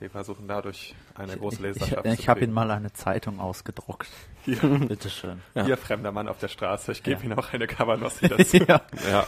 [0.00, 2.50] Die versuchen dadurch eine große Ich, Leserschaft ich zu habe kriegen.
[2.50, 4.08] Ihnen mal eine Zeitung ausgedruckt.
[4.44, 5.40] Hier, Bitteschön.
[5.54, 5.64] Ja.
[5.64, 7.24] hier fremder Mann auf der Straße, ich gebe Ja.
[7.24, 8.58] Ihnen auch eine Covernossi dazu.
[8.58, 8.82] ja.
[9.10, 9.26] Ja,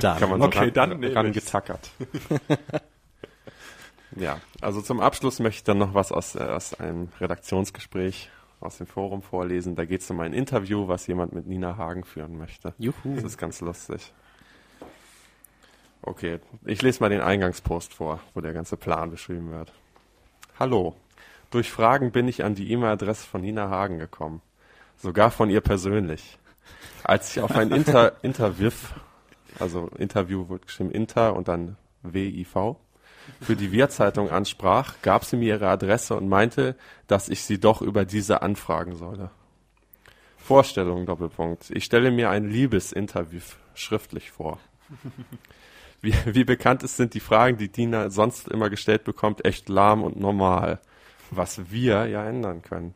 [0.00, 0.18] Dann.
[0.18, 1.52] kann man Okay, so ran, dann nehme ran ich's.
[4.16, 8.78] Ja, also zum Abschluss möchte ich dann noch was aus, äh, aus einem Redaktionsgespräch aus
[8.78, 9.76] dem Forum vorlesen.
[9.76, 12.74] Da geht es um ein Interview, was jemand mit Nina Hagen führen möchte.
[12.78, 13.14] Juhu.
[13.16, 14.12] Das ist ganz lustig.
[16.02, 19.72] Okay, ich lese mal den Eingangspost vor, wo der ganze Plan beschrieben wird.
[20.58, 20.94] Hallo.
[21.50, 24.42] Durch Fragen bin ich an die E-Mail-Adresse von Nina Hagen gekommen.
[24.96, 26.38] Sogar von ihr persönlich.
[27.04, 28.94] Als ich auf ein Inter Interviv,
[29.58, 32.76] also Interview wird geschrieben Inter und dann WIV,
[33.40, 37.82] für die Wir-Zeitung ansprach, gab sie mir ihre Adresse und meinte, dass ich sie doch
[37.82, 39.30] über diese anfragen solle.
[40.36, 41.70] Vorstellung, Doppelpunkt.
[41.70, 43.40] Ich stelle mir ein Liebesinterview
[43.74, 44.58] schriftlich vor.
[46.02, 50.02] Wie, wie bekannt ist, sind die Fragen, die Dina sonst immer gestellt bekommt, echt lahm
[50.02, 50.78] und normal.
[51.30, 52.92] Was wir ja ändern können.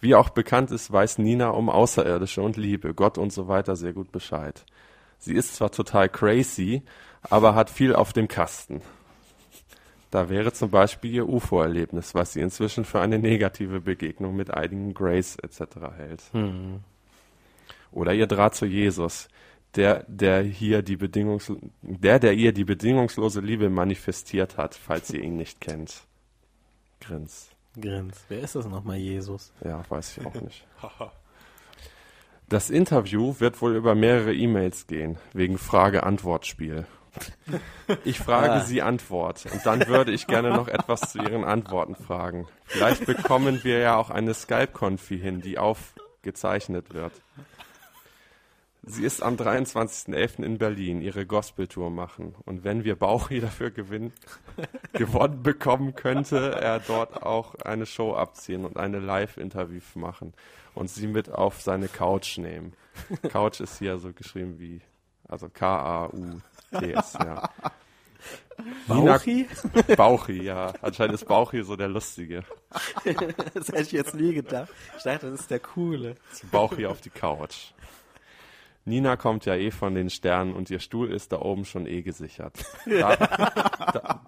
[0.00, 3.94] Wie auch bekannt ist, weiß Nina um Außerirdische und Liebe, Gott und so weiter sehr
[3.94, 4.66] gut Bescheid.
[5.18, 6.82] Sie ist zwar total crazy,
[7.22, 8.82] aber hat viel auf dem Kasten.
[10.16, 14.94] Da wäre zum Beispiel ihr UFO-Erlebnis, was sie inzwischen für eine negative Begegnung mit einigen
[14.94, 15.60] Grace etc.
[15.94, 16.22] hält.
[16.32, 16.80] Hm.
[17.92, 19.28] Oder ihr Draht zu Jesus,
[19.74, 21.52] der, der hier die Bedingungs
[21.82, 26.06] der, der ihr die bedingungslose Liebe manifestiert hat, falls ihr ihn nicht kennt.
[27.02, 27.50] Grins.
[27.78, 28.24] Grins.
[28.30, 29.52] Wer ist das nochmal, Jesus?
[29.62, 30.66] Ja, weiß ich auch nicht.
[32.48, 36.86] Das Interview wird wohl über mehrere E-Mails gehen, wegen Frage-Antwort-Spiel.
[38.04, 38.60] Ich frage Ah.
[38.60, 42.46] Sie Antwort und dann würde ich gerne noch etwas zu Ihren Antworten fragen.
[42.64, 47.12] Vielleicht bekommen wir ja auch eine Skype-Konfi hin, die aufgezeichnet wird.
[48.88, 50.44] Sie ist am 23.11.
[50.44, 52.36] in Berlin ihre Gospel-Tour machen.
[52.44, 54.12] Und wenn wir Bauchi dafür gewinnen,
[54.92, 60.34] gewonnen bekommen, könnte er dort auch eine Show abziehen und eine Live-Interview machen
[60.76, 62.74] und sie mit auf seine Couch nehmen.
[63.28, 64.80] Couch ist hier so geschrieben wie,
[65.26, 65.48] also
[66.70, 67.48] K-A-U-T-S, ja.
[68.88, 69.46] Bauchi?
[69.96, 70.72] Bauchi, ja.
[70.82, 72.42] Anscheinend ist Bauchi so der Lustige.
[73.54, 74.68] Das hätte ich jetzt nie gedacht.
[74.96, 76.16] Ich dachte, das ist der Coole.
[76.50, 77.72] Bauchi auf die Couch.
[78.84, 82.02] Nina kommt ja eh von den Sternen und ihr Stuhl ist da oben schon eh
[82.02, 82.54] gesichert.
[82.86, 84.20] Da, da,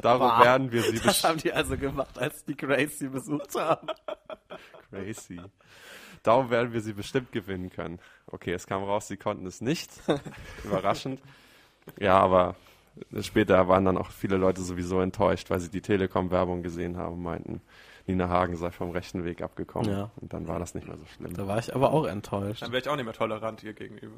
[0.00, 0.44] darum Wow.
[0.44, 3.88] werden wir sie Das haben die also gemacht, als die Grace sie besucht haben.
[4.90, 5.40] Crazy.
[6.22, 7.98] Darum werden wir sie bestimmt gewinnen können.
[8.28, 9.90] Okay, es kam raus, sie konnten es nicht.
[10.64, 11.20] Überraschend.
[11.98, 12.56] Ja, aber
[13.20, 17.22] später waren dann auch viele Leute sowieso enttäuscht, weil sie die Telekom-Werbung gesehen haben und
[17.22, 17.60] meinten,
[18.06, 19.90] Nina Hagen sei vom rechten Weg abgekommen.
[19.90, 20.10] Ja.
[20.16, 21.32] Und dann war das nicht mehr so schlimm.
[21.34, 22.62] Da war ich aber auch enttäuscht.
[22.62, 24.16] Dann wäre ich auch nicht mehr tolerant ihr gegenüber.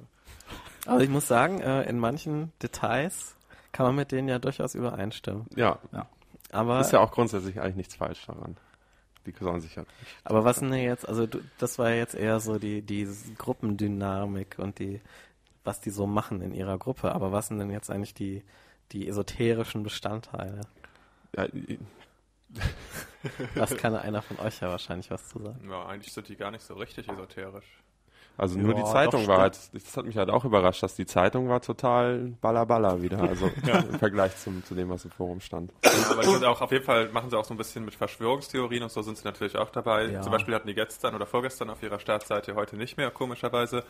[0.87, 3.37] Aber ich muss sagen, äh, in manchen Details
[3.71, 5.47] kann man mit denen ja durchaus übereinstimmen.
[5.55, 5.79] Ja,
[6.51, 8.57] Aber, ist ja auch grundsätzlich eigentlich nichts falsch daran.
[9.27, 9.85] Die sollen sich ja
[10.23, 14.57] aber was denn jetzt, also du, das war ja jetzt eher so die, die Gruppendynamik
[14.59, 15.01] und die,
[15.67, 17.13] was die so machen in ihrer Gruppe.
[17.13, 18.45] Aber was sind denn jetzt eigentlich die,
[18.93, 20.61] die esoterischen Bestandteile?
[21.37, 21.47] Ja,
[23.55, 25.69] Das kann einer von euch ja wahrscheinlich was zu sagen.
[25.69, 27.83] Ja, eigentlich sind die gar nicht so richtig esoterisch.
[28.39, 31.07] Also nur Ja, die Zeitung war halt, das hat mich halt auch überrascht, dass die
[31.07, 33.47] Zeitung war total ballerballer wieder, also
[33.91, 35.73] im Vergleich zum, zu dem, was im Forum stand.
[36.11, 38.83] Aber die sind auch auf jeden Fall, machen sie auch so ein bisschen mit Verschwörungstheorien
[38.83, 40.07] und so sind sie natürlich auch dabei.
[40.07, 40.21] Ja.
[40.21, 43.85] Zum Beispiel hatten die gestern oder vorgestern auf ihrer Startseite, heute nicht mehr, komischerweise,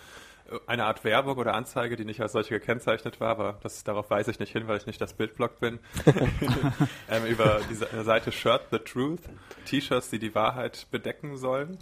[0.66, 4.30] eine Art Werbung oder Anzeige, die nicht als solche gekennzeichnet war, aber das, darauf weise
[4.30, 5.80] ich nicht hin, weil ich nicht das Bildblog bin.
[7.10, 9.22] ähm, über diese Seite Shirt the Truth,
[9.64, 11.78] T-Shirts, die die Wahrheit bedecken sollen.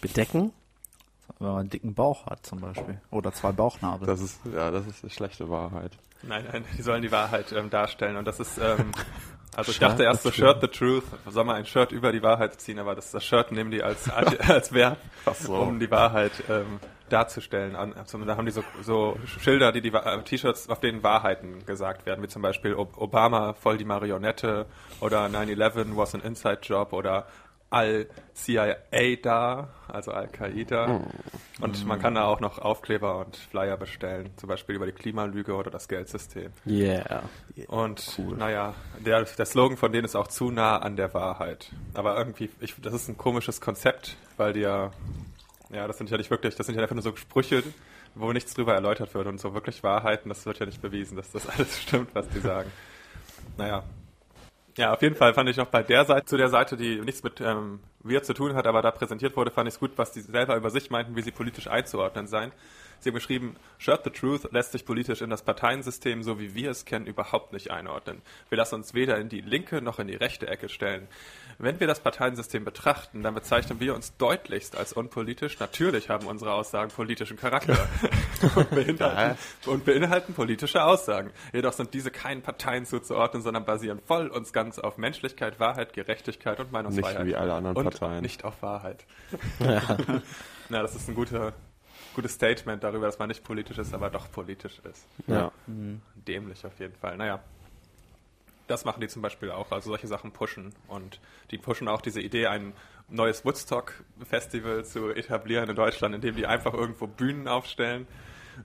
[0.00, 0.52] Bedecken?
[1.38, 3.00] Wenn man einen dicken Bauch hat zum Beispiel.
[3.10, 4.06] Oder zwei Bauchnabel.
[4.06, 5.92] Das ist, ja, das ist eine schlechte Wahrheit.
[6.22, 8.16] Nein, nein, die sollen die Wahrheit ähm, darstellen.
[8.16, 8.92] Und das ist, ähm,
[9.56, 12.60] also ich dachte erst so Shirt the Truth, soll man ein Shirt über die Wahrheit
[12.60, 14.08] ziehen, aber das, das Shirt nehmen die als,
[14.48, 14.98] als Verb,
[15.34, 15.56] so.
[15.56, 16.78] um die Wahrheit ähm,
[17.12, 17.76] darzustellen.
[17.76, 22.06] Also, da haben die so, so Schilder, die die äh, T-Shirts, auf denen Wahrheiten gesagt
[22.06, 24.66] werden, wie zum Beispiel Ob- Obama voll die Marionette
[25.00, 27.26] oder 9-11 was an Inside Job oder
[27.72, 31.00] Al-CIA da, also Al-Qaida.
[31.60, 35.54] Und man kann da auch noch Aufkleber und Flyer bestellen, zum Beispiel über die Klimalüge
[35.54, 36.52] oder das Geldsystem.
[36.66, 37.22] Yeah.
[37.68, 41.72] Und naja, der, der Slogan von denen ist auch zu nah an der Wahrheit.
[41.94, 44.90] Aber irgendwie, ich, das ist ein komisches Konzept, weil die ja,
[45.70, 47.62] ja, das sind ja nicht wirklich, das sind ja einfach nur so Sprüche,
[48.14, 51.32] wo nichts drüber erläutert wird und so wirklich Wahrheiten, das wird ja nicht bewiesen, dass
[51.32, 52.70] das alles stimmt, was die sagen.
[53.56, 53.82] Naja.
[54.78, 57.22] Ja, auf jeden Fall fand ich noch bei der Seite, zu der Seite, die nichts
[57.22, 60.12] mit ähm, wir zu tun hat, aber da präsentiert wurde, fand ich es gut, was
[60.12, 62.52] die selber über sich meinten, wie sie politisch einzuordnen seien.
[63.00, 66.70] Sie haben geschrieben, Shirt the Truth lässt sich politisch in das Parteiensystem, so wie wir
[66.70, 68.22] es kennen, überhaupt nicht einordnen.
[68.48, 71.08] Wir lassen uns weder in die linke noch in die rechte Ecke stellen.
[71.62, 75.60] Wenn wir das Parteiensystem betrachten, dann bezeichnen wir uns deutlichst als unpolitisch.
[75.60, 77.88] Natürlich haben unsere Aussagen politischen Charakter
[78.56, 81.30] und, beinhalten, und beinhalten politische Aussagen.
[81.52, 86.58] Jedoch sind diese keinen Parteien zuzuordnen, sondern basieren voll und ganz auf Menschlichkeit, Wahrheit, Gerechtigkeit
[86.58, 87.26] und Meinungsfreiheit.
[87.26, 88.22] Nicht wie alle anderen und Parteien.
[88.22, 89.06] Nicht auf Wahrheit.
[90.68, 91.52] Na, das ist ein guter,
[92.16, 95.06] gutes Statement darüber, dass man nicht politisch ist, aber doch politisch ist.
[95.28, 95.52] Ja.
[96.26, 97.16] Dämlich auf jeden Fall.
[97.16, 97.38] Naja.
[98.72, 100.72] Das machen die zum Beispiel auch, also solche Sachen pushen.
[100.88, 102.72] Und die pushen auch diese Idee, ein
[103.08, 108.06] neues Woodstock-Festival zu etablieren in Deutschland, indem die einfach irgendwo Bühnen aufstellen,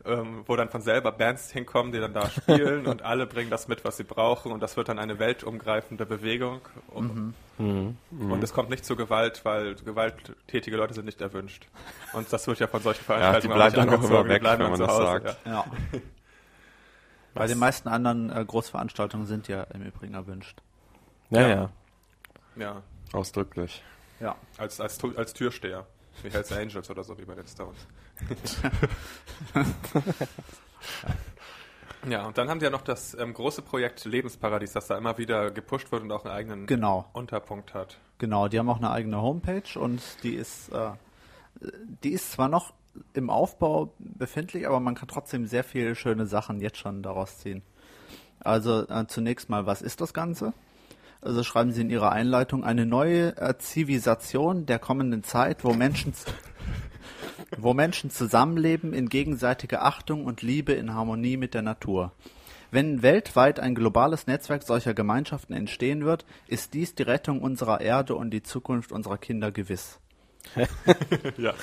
[0.05, 3.67] ähm, wo dann von selber Bands hinkommen, die dann da spielen und alle bringen das
[3.67, 6.61] mit, was sie brauchen und das wird dann eine weltumgreifende Bewegung.
[6.87, 7.33] Und,
[8.29, 11.67] und es kommt nicht zu Gewalt, weil gewalttätige Leute sind nicht erwünscht.
[12.13, 14.41] Und das wird ja von solchen Veranstaltungen bleiben nicht dann auch angezogen, immer die weg,
[14.41, 15.45] bleiben wenn man zu das sagt.
[15.45, 15.51] Ja.
[15.51, 15.65] Ja.
[17.37, 20.61] Bei den meisten anderen äh, Großveranstaltungen sind ja im Übrigen erwünscht.
[21.29, 21.47] Ja, Ja.
[21.49, 21.69] ja.
[22.55, 22.81] ja.
[23.13, 23.83] Ausdrücklich.
[24.19, 24.35] Ja.
[24.57, 25.85] Als, als, als Türsteher.
[26.23, 27.77] Wie Hells Angels oder so, wie bei den Stones.
[32.09, 35.17] ja, und dann haben sie ja noch das ähm, große Projekt Lebensparadies, das da immer
[35.17, 37.05] wieder gepusht wird und auch einen eigenen Genau.
[37.13, 37.97] Unterpunkt hat.
[38.17, 40.91] Genau, die haben auch eine eigene Homepage und die ist, äh,
[42.03, 42.73] die ist zwar noch
[43.13, 47.61] im Aufbau befindlich, aber man kann trotzdem sehr viele schöne Sachen jetzt schon daraus ziehen.
[48.39, 50.53] Also äh, zunächst mal, was ist das Ganze?
[51.21, 56.13] Also schreiben Sie in Ihrer Einleitung eine neue äh, Zivilisation der kommenden Zeit, wo Menschen,
[57.57, 62.11] wo Menschen zusammenleben in gegenseitiger Achtung und Liebe in Harmonie mit der Natur.
[62.69, 68.15] Wenn weltweit ein globales Netzwerk solcher Gemeinschaften entstehen wird, ist dies die Rettung unserer Erde
[68.15, 69.99] und die Zukunft unserer Kinder gewiss.
[71.37, 71.53] ja.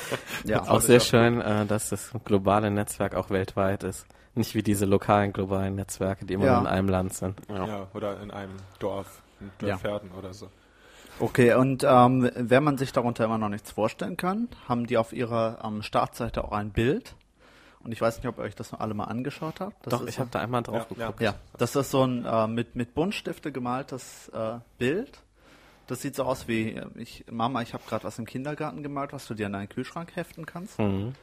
[0.44, 4.06] Ja, Auch sehr schön, äh, dass das globale Netzwerk auch weltweit ist.
[4.34, 6.52] Nicht wie diese lokalen globalen Netzwerke, die immer Ja.
[6.54, 7.40] nur in einem Land sind.
[7.48, 7.86] ja.
[7.94, 9.76] Oder in einem Dorf, in Ja.
[9.76, 10.48] Dörferden oder so.
[11.20, 15.12] Okay, und ähm, wenn man sich darunter immer noch nichts vorstellen kann, haben die auf
[15.12, 17.14] ihrer ähm, Startseite auch ein Bild.
[17.84, 19.86] Und ich weiß nicht, ob ihr euch das noch alle mal angeschaut habt.
[19.86, 21.06] Das Doch, ist ich habe da einmal drauf Ja, ja.
[21.06, 21.20] geguckt.
[21.20, 25.20] Ja, das ist so ein äh, mit, mit Buntstifte gemaltes äh, Bild.
[25.86, 29.12] Das sieht so aus wie, äh, ich, Mama, ich habe gerade was im Kindergarten gemalt,
[29.12, 30.78] was du dir an deinen Kühlschrank heften kannst.
[30.78, 31.14] Mhm.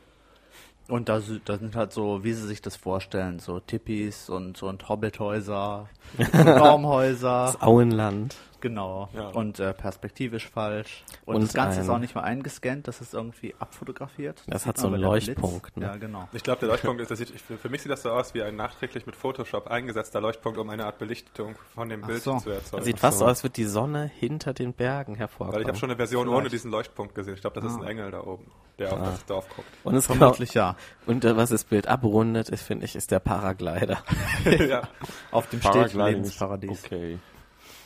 [0.87, 4.89] Und da, da sind halt so, wie sie sich das vorstellen, so Tippis und, und
[4.89, 5.87] Hobbithäuser,
[6.17, 8.35] und Baumhäuser, Das Auenland.
[8.61, 9.09] Genau.
[9.13, 9.27] Ja.
[9.29, 11.03] Und äh, perspektivisch falsch.
[11.25, 14.43] Und, Und das Ganze ist ein- auch nicht mal eingescannt, das ist irgendwie abfotografiert.
[14.47, 15.01] Das hat sieht so einen.
[15.01, 15.85] Leuchtpunkt, ne?
[15.87, 16.27] Ja, genau.
[16.31, 18.43] Ich glaube, der Leuchtpunkt ist, das sieht, ich, für mich sieht das so aus wie
[18.43, 22.37] ein nachträglich mit Photoshop eingesetzter Leuchtpunkt, um eine Art Belichtung von dem Ach Bild so.
[22.37, 22.83] zu erzeugen.
[22.83, 25.55] Sieht fast so aus, als würde die Sonne hinter den Bergen hervorkommen.
[25.55, 26.39] Weil ich habe schon eine Version Vielleicht.
[26.39, 27.33] ohne diesen Leuchtpunkt gesehen.
[27.33, 28.45] Ich glaube, das ist ein Engel da oben,
[28.77, 29.67] der auf das Dorf guckt.
[29.83, 30.75] Und es Vermutlich ja.
[31.05, 34.03] und äh, was das Bild abrundet, ist, finde ich, ist der Paraglider.
[34.45, 34.83] ja.
[35.31, 36.83] Auf dem steht ist Lebensparadies.
[36.85, 37.17] Okay.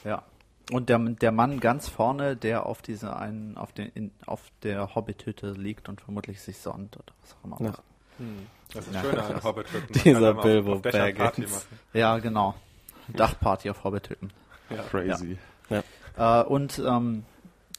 [0.03, 0.23] Ja.
[0.71, 4.95] Und der, der Mann ganz vorne, der auf dieser einen, auf den, in, auf der
[4.95, 7.57] Hobbit-Hütte liegt und vermutlich sich sonnt oder was auch immer.
[7.61, 7.69] Ja.
[7.71, 7.83] macht.
[8.73, 9.01] Das ist Ja.
[9.01, 9.93] schön an Hobbit-Hütten.
[10.03, 11.67] Dieser Bilbo Baggins.
[11.93, 12.55] Ja, genau.
[13.09, 14.31] Dachparty auf Hobbit-Hütten.
[14.89, 15.37] Crazy.
[16.17, 17.23] Äh, und ähm,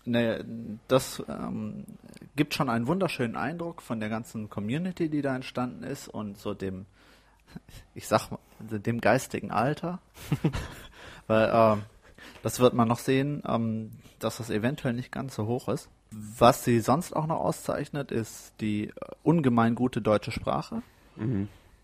[0.08, 0.44] Ne,
[0.86, 1.84] das ähm,
[2.36, 6.54] gibt schon einen wunderschönen Eindruck von der ganzen Community, die da entstanden ist und so
[6.54, 6.86] dem,
[7.94, 9.98] ich sag mal, dem geistigen Alter.
[11.26, 11.82] Weil ähm,
[12.46, 13.90] das wird man noch sehen, ähm,
[14.20, 15.88] dass das eventuell nicht ganz so hoch ist.
[16.12, 18.92] Was sie sonst auch noch auszeichnet, ist die äh,
[19.24, 20.82] ungemein gute deutsche Sprache.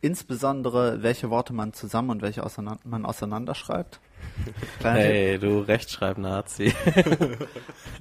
[0.00, 3.98] Insbesondere, welche Worte man zusammen und welche auseinander, man auseinanderschreibt.
[4.78, 5.00] Kleiner.
[5.00, 6.72] Hey, du Rechtschreib-Nazi.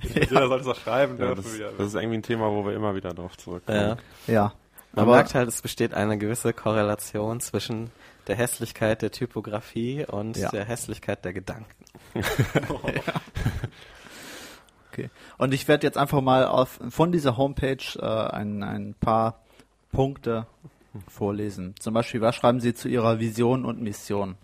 [0.02, 1.44] Jeder sollte es auch schreiben Ja, dürfen.
[1.60, 3.98] das, das ist irgendwie ein Thema, wo wir immer wieder drauf zurückkommen.
[4.28, 4.34] ja.
[4.34, 4.54] Ja.
[4.94, 7.92] Man Aber merkt halt, es besteht eine gewisse Korrelation zwischen
[8.28, 10.50] der Hässlichkeit der Typografie und Ja.
[10.50, 11.86] der Hässlichkeit der Gedanken.
[14.92, 15.10] Okay.
[15.38, 19.40] Und ich werde jetzt einfach mal auf, von dieser Homepage äh, ein, ein paar
[19.94, 20.48] Punkte
[21.08, 21.76] vorlesen.
[21.80, 24.36] Zum Beispiel, was schreiben Sie zu Ihrer Vision und Mission?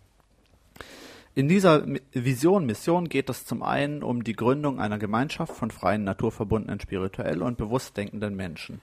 [1.36, 6.04] In dieser Vision, Mission geht es zum einen um die Gründung einer Gemeinschaft von freien,
[6.04, 8.82] naturverbundenen, spirituell und bewusst denkenden Menschen.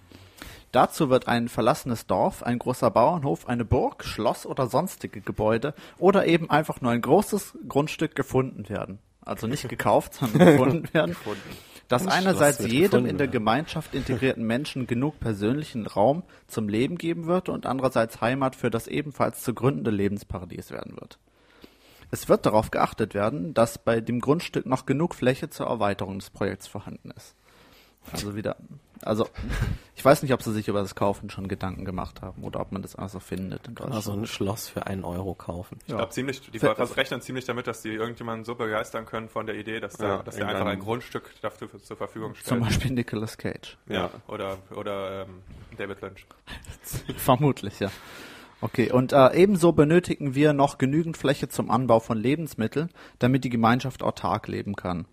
[0.74, 6.26] Dazu wird ein verlassenes Dorf, ein großer Bauernhof, eine Burg, Schloss oder sonstige Gebäude oder
[6.26, 8.98] eben einfach nur ein großes Grundstück gefunden werden.
[9.20, 11.14] Also nicht gekauft, sondern gefunden werden.
[11.86, 13.28] Das Ein einerseits jedem in der.
[13.28, 18.88] Gemeinschaft integrierten Menschen genug persönlichen Raum zum Leben geben wird und andererseits Heimat für das
[18.88, 21.20] ebenfalls zu gründende Lebensparadies werden wird.
[22.10, 26.30] Es wird darauf geachtet werden, dass bei dem Grundstück noch genug Fläche zur Erweiterung des
[26.30, 27.36] Projekts vorhanden ist.
[28.12, 28.56] Also wieder,
[29.02, 29.28] also
[29.96, 32.72] ich weiß nicht, ob sie sich über das Kaufen schon Gedanken gemacht haben oder ob
[32.72, 33.94] man das also findet in Deutschland.
[33.94, 35.78] Also ein Schloss für einen Euro kaufen.
[35.80, 39.46] Ich glaube ziemlich, die Ver- rechnen ziemlich damit, dass die irgendjemanden so begeistern können von
[39.46, 42.46] der Idee, dass, der, Ja, dass der einfach ein Grundstück dafür zur Verfügung stellt.
[42.48, 43.76] Zum Beispiel Nicolas Cage.
[43.88, 45.42] Ja, oder, oder ähm,
[45.78, 46.26] David Lynch.
[47.16, 47.90] Vermutlich, ja.
[48.60, 53.50] Okay, und äh, ebenso benötigen wir noch genügend Fläche zum Anbau von Lebensmitteln, damit die
[53.50, 55.06] Gemeinschaft autark leben kann.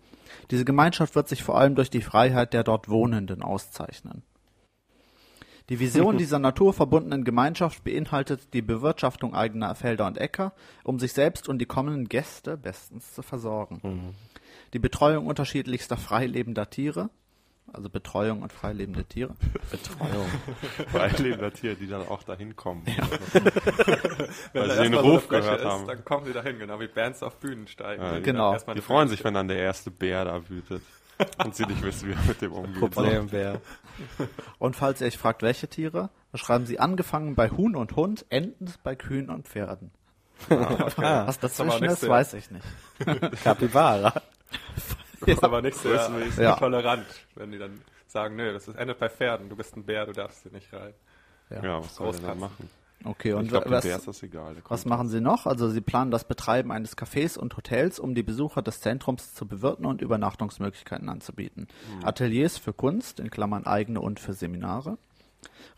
[0.50, 4.22] Diese Gemeinschaft wird sich vor allem durch die Freiheit der dort Wohnenden auszeichnen.
[5.68, 10.52] Die Vision dieser naturverbundenen Gemeinschaft beinhaltet die Bewirtschaftung eigener Felder und Äcker,
[10.84, 14.14] um sich selbst und die kommenden Gäste bestens zu versorgen.
[14.72, 17.10] Die Betreuung unterschiedlichster freilebender Tiere,
[17.72, 19.34] also Betreuung und freilebende Tiere,
[19.70, 20.26] Betreuung.
[20.90, 22.84] Freilebender Tiere, die dann auch dahin kommen.
[22.86, 25.86] Wenn Weil sie den so Ruf Fläche gehört ist, haben.
[25.86, 28.02] Dann kommen sie dahin, genau wie Bands auf Bühnen steigen.
[28.02, 28.56] Ja, die genau.
[28.56, 30.82] dann Die freuen sich, wenn dann der erste Bär da wütet
[31.44, 32.78] und sie nicht wissen, wie er mit dem umgeht.
[32.78, 33.60] Problembär.
[34.58, 38.26] Und falls ihr euch fragt, welche Tiere, da schreiben sie angefangen bei Huhn und Hund,
[38.28, 39.90] endend bei Kühen und Pferden.
[40.50, 42.64] Ah, Was aber dazwischen nichts ist, weiß ich nicht.
[43.44, 44.12] Capybara.
[45.26, 46.38] Das ist aber nicht sehr Größenmäßig.
[46.38, 46.56] Ja.
[46.56, 50.06] tolerant, wenn die dann sagen, nö, das ist, endet bei Pferden, du bist ein Bär,
[50.06, 50.92] du darfst hier nicht rein.
[51.50, 52.40] Ja, was soll Großkatzen.
[52.40, 52.70] machen?
[53.04, 54.54] Okay, und dem was, Bär ist das egal.
[54.54, 55.46] der was machen sie noch?
[55.46, 59.46] Also sie planen das Betreiben eines Cafés und Hotels, um die Besucher des Zentrums zu
[59.46, 61.66] bewirten und Übernachtungsmöglichkeiten anzubieten.
[62.04, 64.98] Ateliers für Kunst, in Klammern eigene und für Seminare.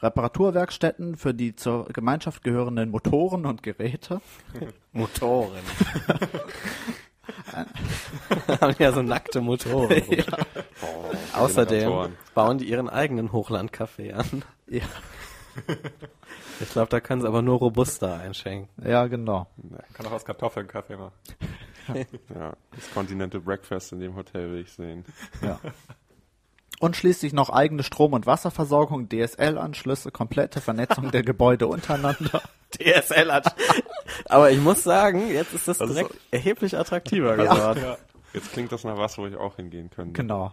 [0.02, 4.20] Reparaturwerkstätten für die zur Gemeinschaft gehörenden Motoren und Geräte.
[4.92, 5.62] Motoren.
[8.60, 9.92] Haben ja so nackte Motoren.
[10.02, 10.18] rum.
[11.34, 12.16] Außerdem Generatoren.
[12.34, 14.44] bauen die ihren eigenen Hochlandcafé an.
[14.68, 14.82] Ja,
[16.60, 18.68] Ich glaube, da können sie aber nur Robusta einschenken.
[18.88, 19.48] ja genau.
[19.92, 21.12] Kann auch aus Kartoffeln Kaffee machen.
[22.34, 25.04] Ja, das Continental Breakfast in dem Hotel will ich sehen.
[25.42, 25.60] Ja.
[26.84, 32.42] Und schließlich noch eigene Strom- und Wasserversorgung, DSL-Anschlüsse, komplette Vernetzung der Gebäude untereinander.
[32.74, 33.56] DSL hat.
[34.28, 37.96] aber ich muss sagen, jetzt ist das Das ist direkt erheblich attraktiver geworden.
[38.34, 40.12] Jetzt klingt das nach was, wo ich auch hingehen könnte.
[40.12, 40.52] Genau.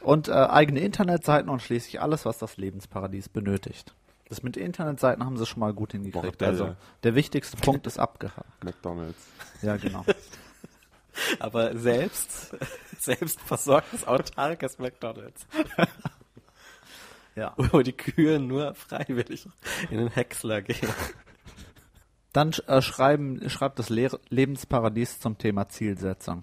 [0.00, 3.92] Und äh, eigene Internetseiten und schließlich alles, was das Lebensparadies benötigt.
[4.28, 6.38] Das mit Internetseiten haben sie schon mal gut hingekriegt.
[6.38, 6.50] Bordelle.
[6.50, 8.62] Also der wichtigste Punkt ist abgehakt.
[8.62, 9.18] McDonalds.
[9.62, 10.04] Ja, genau.
[11.38, 12.54] Aber selbst,
[12.98, 15.46] selbst versorgtes, autarkes McDonalds.
[17.36, 17.54] Ja.
[17.56, 19.46] Wo die Kühe nur freiwillig
[19.88, 20.88] in den Häcksler gehen.
[22.32, 26.42] Dann äh, schreiben, schreibt das Le Lebensparadies zum Thema Zielsetzung.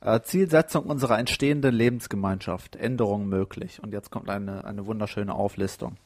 [0.00, 2.76] Äh, Zielsetzung unserer entstehenden Lebensgemeinschaft.
[2.76, 3.82] Änderung möglich.
[3.82, 5.96] Und jetzt kommt eine, eine wunderschöne Auflistung.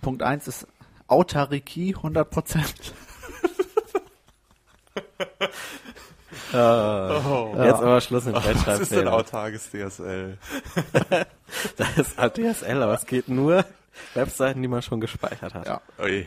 [0.00, 0.68] Punkt eins ist
[1.08, 2.94] Autarkie 100 Prozent.
[6.30, 9.08] Jetzt aber Schluss mit Was ist denn Rechtschreibfehlern.
[9.08, 10.38] autarkes DSL?
[11.76, 13.64] Das ist halt DSL, aber es geht nur
[14.14, 15.66] Webseiten, die man schon gespeichert hat.
[15.66, 15.80] Ja.
[15.98, 16.26] Ui.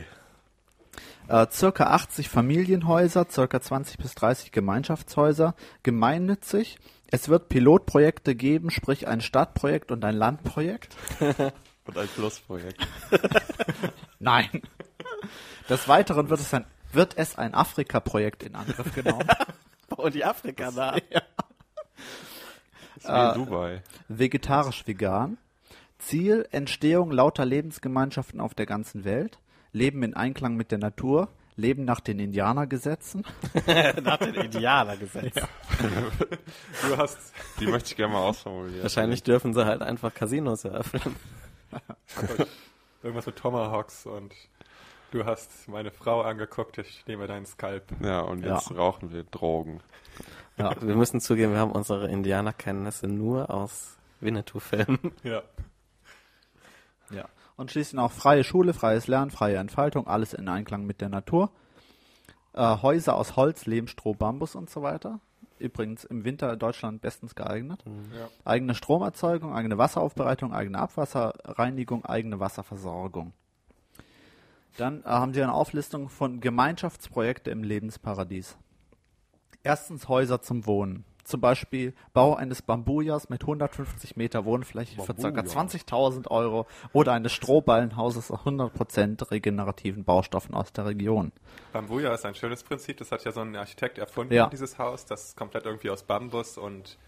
[1.28, 6.78] Äh, circa 80 Familienhäuser, circa 20 bis 30 Gemeinschaftshäuser, gemeinnützig.
[7.10, 10.96] Es wird Pilotprojekte geben, sprich ein Stadtprojekt und ein Landprojekt.
[11.84, 12.78] Und ein Plusprojekt.
[14.20, 14.62] Nein.
[15.68, 19.26] Des Weiteren wird es ein, wird es ein Afrika-Projekt in Angriff genommen.
[19.96, 20.96] Und die Afrika da.
[22.96, 23.82] ist wie in Dubai.
[24.08, 25.38] Vegetarisch-vegan.
[25.98, 29.38] Ziel, Entstehung lauter Lebensgemeinschaften auf der ganzen Welt.
[29.72, 31.28] Leben in Einklang mit der Natur.
[31.54, 33.24] Leben nach den Indianergesetzen.
[34.02, 35.34] Nach den Indianergesetz.
[35.34, 37.18] Du hast,
[37.60, 38.82] Die möchte ich gerne mal ausformulieren.
[38.82, 41.14] Wahrscheinlich dürfen sie halt einfach Casinos eröffnen.
[43.02, 44.32] irgendwas mit Tomahawks und
[45.12, 47.84] du hast meine Frau angeguckt, ich nehme deinen Skalp.
[48.02, 48.76] Ja, und jetzt Ja.
[48.76, 49.80] rauchen wir Drogen.
[50.56, 50.74] Ja.
[50.82, 55.12] Wir müssen zugeben, wir haben unsere Indianerkenntnisse nur aus Winnetou-Filmen.
[55.22, 55.42] Ja.
[57.10, 57.26] Ja.
[57.56, 61.50] Und schließlich noch freie Schule, freies Lernen, freie Entfaltung, alles in Einklang mit der Natur.
[62.54, 65.20] Äh, Häuser aus Holz, Lehm, Stroh, Bambus und so weiter.
[65.58, 67.84] Übrigens im Winter in Deutschland bestens geeignet.
[67.86, 68.28] Ja.
[68.44, 73.32] Eigene Stromerzeugung, eigene Wasseraufbereitung, eigene Abwasserreinigung, eigene Wasserversorgung.
[74.76, 78.56] Dann äh, haben Sie eine Auflistung von Gemeinschaftsprojekte im Lebensparadies.
[79.62, 81.04] Erstens Häuser zum Wohnen.
[81.24, 85.30] Zum Beispiel Bau eines Bambujas mit 150 Meter Wohnfläche für ca.
[85.30, 85.44] Bambuja.
[85.44, 91.30] 20.000 Euro oder eines Strohballenhauses aus 100% regenerativen Baustoffen aus der Region.
[91.72, 94.48] Bambuja ist ein schönes Prinzip, das hat ja so ein Architekt erfunden, Ja.
[94.48, 96.98] dieses Haus, das komplett irgendwie aus Bambus und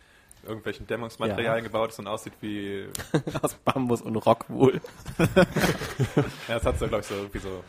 [0.47, 2.89] irgendwelchen Dämmungsmaterialien gebaut ist und aussieht wie,
[3.43, 4.81] aus Bambus und Rockwool.
[6.49, 7.65] ja, es hat so, glaube ich, so irgendwie so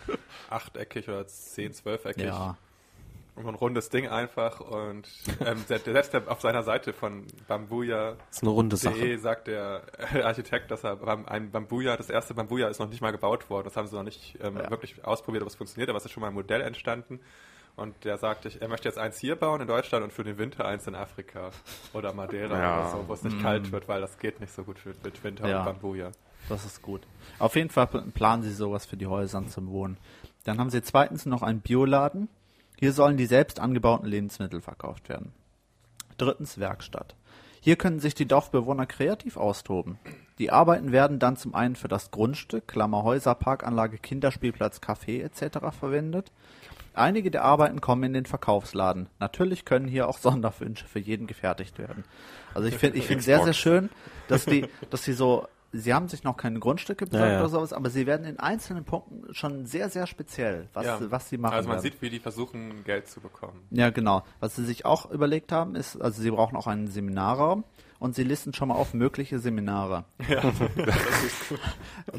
[0.50, 2.26] achteckig oder zehn, zwölfeckig.
[2.26, 2.58] Ja.
[3.36, 5.10] Und ein rundes Ding einfach und
[5.42, 8.96] ähm, ja auf seiner Seite von Bambuja ist eine runde Sache.
[8.98, 9.82] DE sagt der
[10.24, 10.98] Architekt, dass er
[11.28, 13.66] ein Bambuja, das erste Bambuja ist noch nicht mal gebaut worden.
[13.66, 14.70] Das haben sie noch nicht ähm, Ja.
[14.70, 17.20] wirklich ausprobiert, ob es funktioniert, aber es ist schon mal ein Modell entstanden.
[17.76, 20.38] Und der sagt, ich, er möchte jetzt eins hier bauen in Deutschland und für den
[20.38, 21.50] Winter eins in Afrika
[21.94, 22.80] oder Madeira Ja.
[22.80, 25.22] oder so, wo es nicht kalt wird, weil das geht nicht so gut für, mit
[25.26, 25.60] Winter Ja.
[25.60, 26.12] und Bambuja.
[26.48, 27.02] Das ist gut.
[27.38, 29.98] Auf jeden Fall pl- planen sie sowas für die Häuser zum Wohnen.
[30.46, 32.30] Dann haben sie zweitens noch einen Bioladen.
[32.80, 35.34] Hier sollen die selbst angebauten Lebensmittel verkauft werden.
[36.18, 37.16] Drittens Werkstatt.
[37.60, 39.98] Hier können sich die Dorfbewohner kreativ austoben.
[40.38, 45.76] Die Arbeiten werden dann zum einen für das Grundstück, Klammer Häuser, Parkanlage, Kinderspielplatz, Café etc.
[45.78, 46.32] verwendet.
[46.98, 49.10] Einige der Arbeiten kommen in den Verkaufsladen.
[49.20, 52.04] Natürlich können hier auch Sonderwünsche für jeden gefertigt werden.
[52.54, 53.90] Also ich finde ich finde sehr, sehr schön,
[54.28, 57.40] dass die, dass sie so, sie haben sich noch keine Grundstücke besorgt Ja, ja.
[57.42, 61.00] oder sowas, aber sie werden in einzelnen Punkten schon sehr, sehr speziell, was, Ja.
[61.12, 61.54] was sie machen.
[61.56, 61.84] Also man werden.
[61.92, 63.62] sieht, wie die versuchen, Geld zu bekommen.
[63.72, 64.24] Ja, genau.
[64.40, 67.66] Was sie sich auch überlegt haben, ist, also sie brauchen auch einen Seminarraum
[68.00, 70.06] und sie listen schon mal auf mögliche Seminare.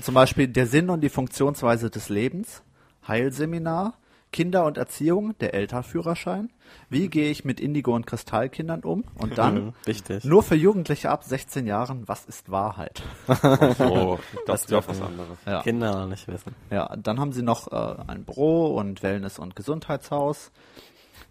[0.00, 2.62] Zum Beispiel der Sinn und die Funktionsweise des Lebens,
[3.08, 3.94] Heilseminar,
[4.32, 6.50] Kinder und Erziehung, der Elternführerschein,
[6.90, 10.24] wie gehe ich mit Indigo- und Kristallkindern um und dann Mhm, Wichtig.
[10.24, 13.02] nur für Jugendliche ab 16 Jahren, was ist Wahrheit?
[13.78, 15.38] So, das ist ja auch was anderes.
[15.46, 15.62] Ja.
[15.62, 16.54] Kinder noch nicht wissen.
[16.70, 20.50] Ja, dann haben sie noch äh, ein Büro und Wellness- und Gesundheitshaus.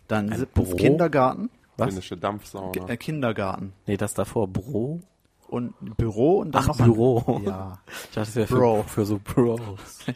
[0.07, 0.75] Dann siebtens Büro?
[0.77, 1.49] Kindergarten.
[1.77, 1.89] Was?
[1.89, 2.87] Finnische Dampfsauna.
[2.87, 3.73] Äh, Kindergarten.
[3.85, 4.47] Nee, das davor.
[4.47, 5.01] Bro?
[5.47, 7.23] Und Büro und dann Ach, noch Büro.
[7.37, 7.79] Ein, ja.
[7.87, 8.83] Ich dachte, das wäre Bro.
[8.83, 9.59] für, für so Bros.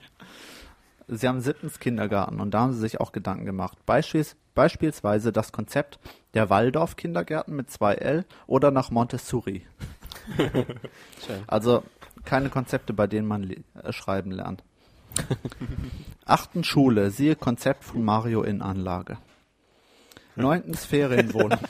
[1.11, 3.77] Sie haben siebtens Kindergarten und da haben sie sich auch Gedanken gemacht.
[3.85, 5.99] Beispiels, beispielsweise das Konzept
[6.33, 9.65] der Waldorf-Kindergärten mit 2L oder nach Montessori.
[11.47, 11.83] Also
[12.25, 14.63] keine Konzepte, bei denen man le- äh, schreiben lernt.
[16.25, 19.17] Achtens Schule, siehe Konzept von Mario in Anlage.
[20.35, 21.59] Neuntens Ferienwohnung.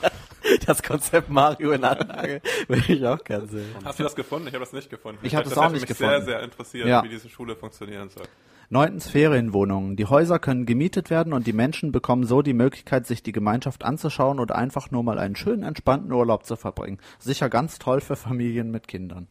[0.66, 3.72] Das Konzept Mario in Anlage will ich auch gerne sehen.
[3.84, 4.48] Hast du das gefunden?
[4.48, 5.20] Ich habe das nicht gefunden.
[5.22, 6.12] Ich hab das das auch hätte nicht mich gefunden.
[6.16, 7.04] sehr, sehr interessiert, Ja.
[7.04, 8.24] wie diese Schule funktionieren soll.
[8.72, 9.96] Neuntens Ferienwohnungen.
[9.96, 13.84] Die Häuser können gemietet werden und die Menschen bekommen so die Möglichkeit, sich die Gemeinschaft
[13.84, 16.98] anzuschauen oder einfach nur mal einen schönen, entspannten Urlaub zu verbringen.
[17.18, 19.26] Sicher ganz toll für Familien mit Kindern.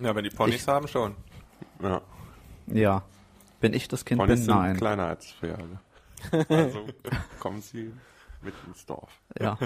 [0.00, 1.14] Ja, wenn die Ponys Ich- haben, schon.
[1.82, 2.00] Ja.
[2.66, 3.02] Ja.
[3.60, 4.76] Wenn ich das Kind Ponys bin, sind nein.
[4.76, 5.80] kleiner als Pferde.
[6.48, 6.80] Also
[7.38, 7.92] kommen sie
[8.42, 9.10] mit ins Dorf.
[9.40, 9.58] Ja.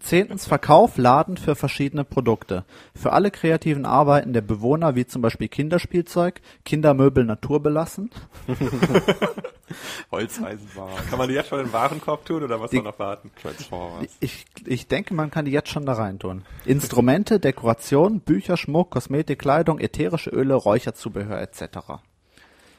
[0.00, 2.64] Zehntens Verkauf, Laden für verschiedene Produkte.
[2.94, 8.10] Für alle kreativen Arbeiten der Bewohner, wie zum Beispiel Kinderspielzeug, Kindermöbel naturbelassen.
[10.10, 13.30] Holzeisenbahn, Kann man die jetzt schon in den Warenkorb tun oder was Die- noch warten?
[13.40, 14.06] Transformers.
[14.20, 16.44] Ich, ich denke, man kann die jetzt schon da reintun.
[16.64, 21.78] Instrumente, Dekoration, Bücher, Schmuck, Kosmetik, Kleidung, ätherische Öle, Räucherzubehör etc.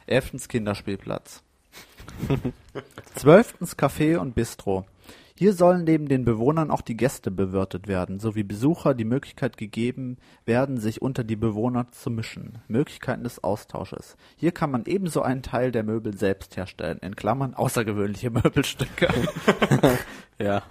[0.07, 1.43] Elftens Kinderspielplatz.
[3.15, 4.85] Zwölftens Café und Bistro.
[5.39, 10.17] Hier sollen neben den Bewohnern auch die Gäste bewirtet werden, sowie Besucher die Möglichkeit gegeben
[10.43, 12.57] werden, sich unter die Bewohner zu mischen.
[12.67, 14.17] Möglichkeiten des Austausches.
[14.35, 19.07] Hier kann man ebenso einen Teil der Möbel selbst herstellen, in Klammern außergewöhnliche Möbelstücke.
[20.41, 20.63] Ja.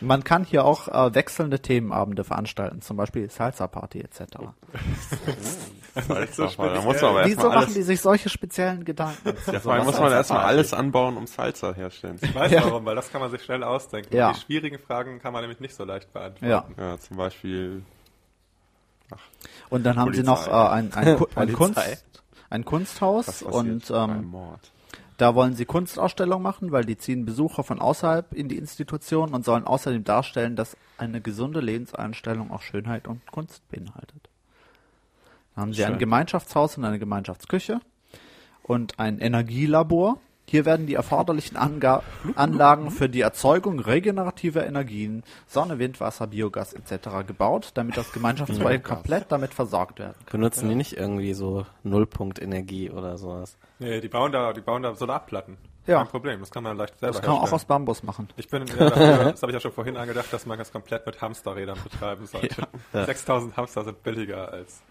[0.00, 4.38] Man kann hier auch äh, wechselnde Themenabende veranstalten, zum Beispiel Salsa Party etc.
[6.32, 9.34] So da muss man aber Wieso machen alles, die sich solche speziellen Gedanken?
[9.52, 12.18] ja, vor allem muss man erstmal alles anbauen, um Salsa herstellen.
[12.20, 12.64] Ich weiß Ja.
[12.64, 14.14] warum, weil das kann man sich schnell ausdenken.
[14.14, 14.32] Ja.
[14.32, 16.46] Die schwierigen Fragen kann man nämlich nicht so leicht beantworten.
[16.48, 16.64] Ja.
[16.76, 17.82] Ja, zum Beispiel
[19.70, 20.70] Und dann haben sie noch äh, Polizei.
[20.70, 21.52] ein, ein, ein, Polizei.
[21.54, 24.72] Kunst, ein Kunsthaus und ähm, Mord.
[25.16, 29.44] da wollen sie Kunstausstellungen machen, weil die ziehen Besucher von außerhalb in die Institution und
[29.44, 34.27] sollen außerdem darstellen, dass eine gesunde Lebenseinstellung auch Schönheit und Kunst beinhaltet.
[35.58, 35.98] Haben sie ein Schön.
[35.98, 37.80] Gemeinschaftshaus und eine Gemeinschaftsküche
[38.62, 40.18] und ein Energielabor.
[40.46, 42.02] Hier werden die erforderlichen Anga
[42.36, 47.26] Anlagen für die Erzeugung regenerativer Energien, Sonne, Wind, Wasser, Biogas etc.
[47.26, 50.40] gebaut, damit das Gemeinschaftsprojekt komplett damit versorgt werden kann.
[50.40, 53.58] Benutzen die nicht irgendwie so Nullpunkt-Energie oder sowas?
[53.78, 55.58] Nee, die bauen da, die bauen da Solarplatten.
[55.88, 55.98] Ja.
[55.98, 58.28] Kein Problem, das kann man leicht selber Das kann man auch aus Bambus machen.
[58.36, 61.04] Ich bin ja dafür, das habe ich ja schon vorhin angedacht, dass man das komplett
[61.04, 62.68] mit Hamsterrädern betreiben sollte.
[62.92, 63.04] Ja.
[63.06, 64.82] 6000 Hamster sind billiger als,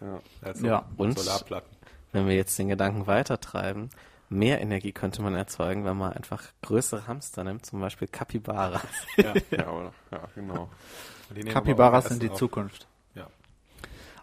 [0.00, 0.20] Ja.
[0.42, 0.84] als so Ja.
[0.96, 1.18] Und?
[1.18, 1.76] Solarplatten.
[2.12, 3.90] Wenn wir jetzt den Gedanken weitertreiben,
[4.30, 8.82] mehr Energie könnte man erzeugen, wenn man einfach größere Hamster nimmt, zum Beispiel Capybaras.
[9.16, 9.34] Ja.
[9.50, 10.70] Ja, ja, genau.
[11.50, 12.38] Capybaras sind die auf.
[12.38, 12.86] Zukunft.
[13.14, 13.26] Ja.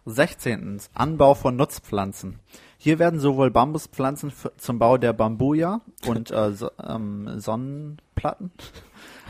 [0.06, 0.82] 16.
[0.94, 2.40] Anbau von Nutzpflanzen.
[2.78, 8.52] Hier werden sowohl Bambuspflanzen zum Bau der Bambuja und äh, so, ähm, Sonnenplatten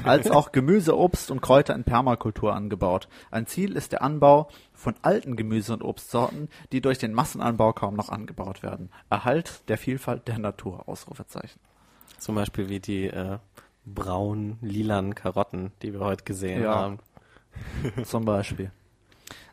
[0.04, 3.08] als auch Gemüse, Obst und Kräuter in Permakultur angebaut.
[3.32, 7.96] Ein Ziel ist der Anbau von alten Gemüse- und Obstsorten, die durch den Massenanbau kaum
[7.96, 8.89] noch angebaut werden.
[9.10, 10.88] Erhalt der Vielfalt der Natur.
[10.88, 11.60] Ausrufezeichen.
[12.20, 13.38] Zum Beispiel wie die äh,
[13.86, 16.76] braun lilanen Karotten, die wir heute gesehen Ja.
[16.76, 17.00] haben.
[18.04, 18.72] Zum Beispiel.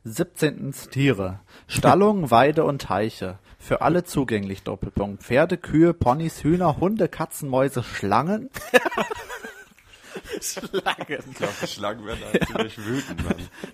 [0.05, 0.73] 17.
[0.91, 1.39] Tiere.
[1.69, 3.39] Stallung, Weide und Teiche.
[3.59, 5.23] Für alle zugänglich, Doppelpunkt.
[5.23, 8.51] Pferde, Kühe, Ponys, Hühner, Hunde, Katzen, Mäuse, Schlangen.
[10.41, 10.55] Ich
[11.37, 13.23] glaube, die Schlangen werden halt ziemlich wütend.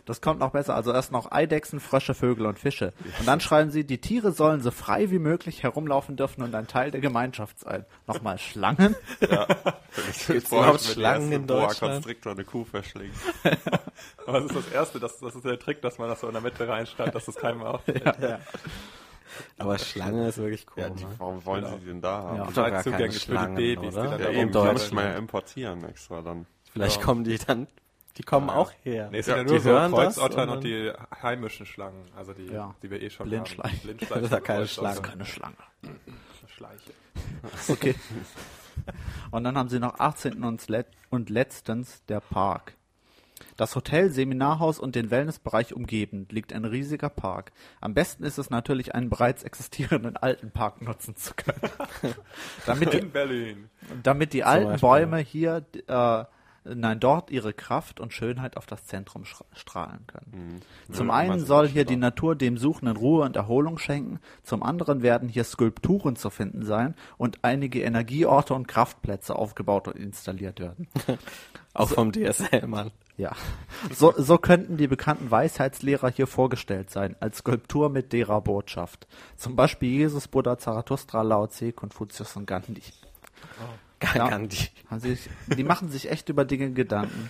[0.04, 0.74] Das kommt noch besser.
[0.74, 2.92] Also erst noch Eidechsen, Frösche, Vögel und Fische.
[3.18, 6.66] Und dann schreiben sie, die Tiere sollen so frei wie möglich herumlaufen dürfen und ein
[6.66, 7.84] Teil der Gemeinschaft sein.
[8.06, 8.94] Nochmal Schlangen.
[10.26, 11.94] Gibt's überhaupt Schlangen in Deutschland?
[11.94, 13.14] Konstriktor eine Kuh verschlingt.
[14.26, 16.32] Aber das ist das Erste, das, das ist der Trick, dass man das so in
[16.32, 18.04] der Mitte reinschreibt, dass das keinem auffällt.
[19.58, 20.82] Aber Schlange ist wirklich cool.
[20.84, 22.36] Ja, die, warum wollen sie die denn da haben?
[22.38, 22.44] Ja.
[22.46, 24.08] Doch Halt gar keine die Schlangen, Babys, die oder?
[24.10, 26.46] dann Ja, eben, die muss man ja importieren extra dann.
[26.72, 27.02] Vielleicht Ja.
[27.04, 27.66] kommen die dann,
[28.16, 29.08] die kommen auch her.
[29.10, 31.66] Nee, es sind Ja, ja, nur die so hören das Kreuzottern und und die heimischen
[31.66, 32.74] Schlangen, also die, Ja.
[32.82, 33.72] die wir eh schon Blindschleiche.
[33.76, 33.82] haben.
[33.82, 34.14] Blindschleiche.
[34.14, 34.66] Das ist ja keine.
[34.66, 35.00] Schlange.
[35.02, 35.56] Keine Schlange.
[36.48, 36.92] Schleiche.
[37.68, 37.94] Okay.
[39.30, 40.44] Und dann haben sie noch 18.
[40.44, 42.74] und, let und letztens der Park.
[43.56, 47.52] Das Hotel, Seminarhaus und den Wellnessbereich umgebend liegt ein riesiger Park.
[47.80, 51.60] Am besten ist es natürlich, einen bereits existierenden alten Park nutzen zu können.
[52.66, 53.70] damit, die, In Berlin.
[54.02, 54.88] damit die alten Beispiel.
[54.88, 56.24] Bäume hier, äh,
[56.64, 60.60] nein, dort ihre Kraft und Schönheit auf das Zentrum stra- strahlen können.
[60.92, 61.96] Zum Ja, einen soll hier die.
[61.96, 66.94] Natur dem Suchenden Ruhe und Erholung schenken, zum anderen werden hier Skulpturen zu finden sein
[67.16, 70.86] und einige Energieorte und Kraftplätze aufgebaut und installiert werden.
[71.74, 72.90] Auch vom DSL-Mann.
[73.18, 73.32] Ja.
[73.92, 79.06] So, so könnten die bekannten Weisheitslehrer hier vorgestellt sein, als Skulptur mit derer Botschaft.
[79.36, 82.80] Zum Beispiel Jesus, Buddha, Zarathustra, Lao Tse, Konfuzius und Gandhi.
[84.14, 84.28] Ja.
[84.28, 84.68] Gandhi.
[84.98, 87.28] Sich, die machen sich echt über Dinge Gedanken.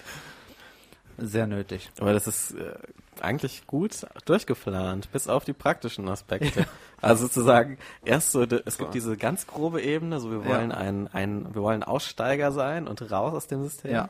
[1.17, 1.91] Sehr nötig.
[1.99, 2.75] Aber das ist äh,
[3.21, 6.67] eigentlich gut durchgeplant, bis auf die praktischen Aspekte.
[7.01, 10.47] Also sozusagen, erst so, es gibt diese ganz grobe Ebene, so wir Ja.
[10.47, 13.93] wollen ein, ein, wir wollen Aussteiger sein und raus aus dem System.
[13.93, 14.09] Ja.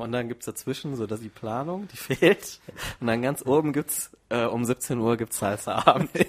[0.00, 2.60] Und dann gibt's dazwischen so, dass die Planung, die fehlt.
[3.00, 6.10] Und dann ganz oben gibt's, äh, um 17 Uhr gibt's Salsa-Abend.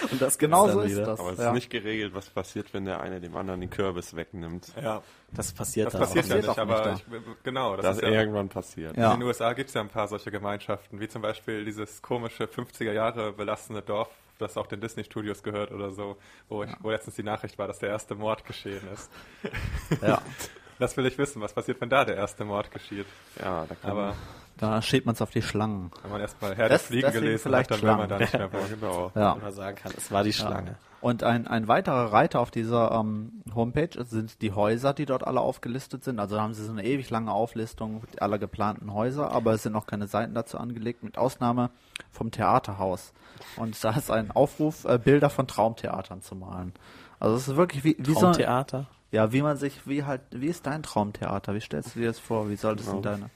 [0.10, 1.20] Und das Genau so ist das.
[1.20, 1.48] Aber es ja.
[1.48, 4.72] ist nicht geregelt, was passiert, wenn der eine dem anderen den Kürbis wegnimmt.
[4.80, 7.76] Ja, Das passiert das da passiert auch ja passiert nicht, auch aber nicht ich, genau,
[7.76, 8.96] das Das ist ja, irgendwann passiert.
[8.96, 9.12] Ja.
[9.12, 12.44] in den USA gibt es ja ein paar solche Gemeinschaften, wie zum Beispiel dieses komische
[12.44, 16.16] 50er Jahre belastende Dorf, das auch den Disney-Studios gehört oder so,
[16.48, 19.10] wo, ich, wo letztens die Nachricht war, dass der erste Mord geschehen ist.
[20.02, 20.20] ja.
[20.78, 23.06] Das will ich wissen, was passiert, wenn da der erste Mord geschieht.
[23.40, 24.16] Ja, da kann Aber
[24.56, 25.90] Da schiebt man es auf die Schlangen.
[26.02, 28.52] wenn man erstmal Herr Das- des Fliegen gelesen vielleicht hat, dann will man da Schlangen.
[28.52, 28.80] nicht mehr ja, wollen.
[28.80, 29.12] genau.
[29.14, 29.34] Ja.
[29.42, 30.76] man sagen kann, es war die Schlange.
[31.00, 35.40] Und ein, ein weiterer Reiter auf dieser ähm, Homepage sind die Häuser, die dort alle
[35.40, 36.18] aufgelistet sind.
[36.18, 39.72] Also da haben sie so eine ewig lange Auflistung aller geplanten Häuser, aber es sind
[39.72, 41.68] noch keine Seiten dazu angelegt, mit Ausnahme
[42.10, 43.12] vom Theaterhaus.
[43.56, 46.72] Und da ist ein Aufruf, äh, Bilder von Traumtheatern zu malen.
[47.20, 48.86] Also es ist wirklich wie, wie so Traumtheater.
[49.10, 51.54] ja, wie man sich, wie halt, wie ist dein Traumtheater?
[51.54, 52.48] Wie stellst du dir das vor?
[52.48, 52.96] Wie soll das Genau.
[52.98, 53.30] in deine?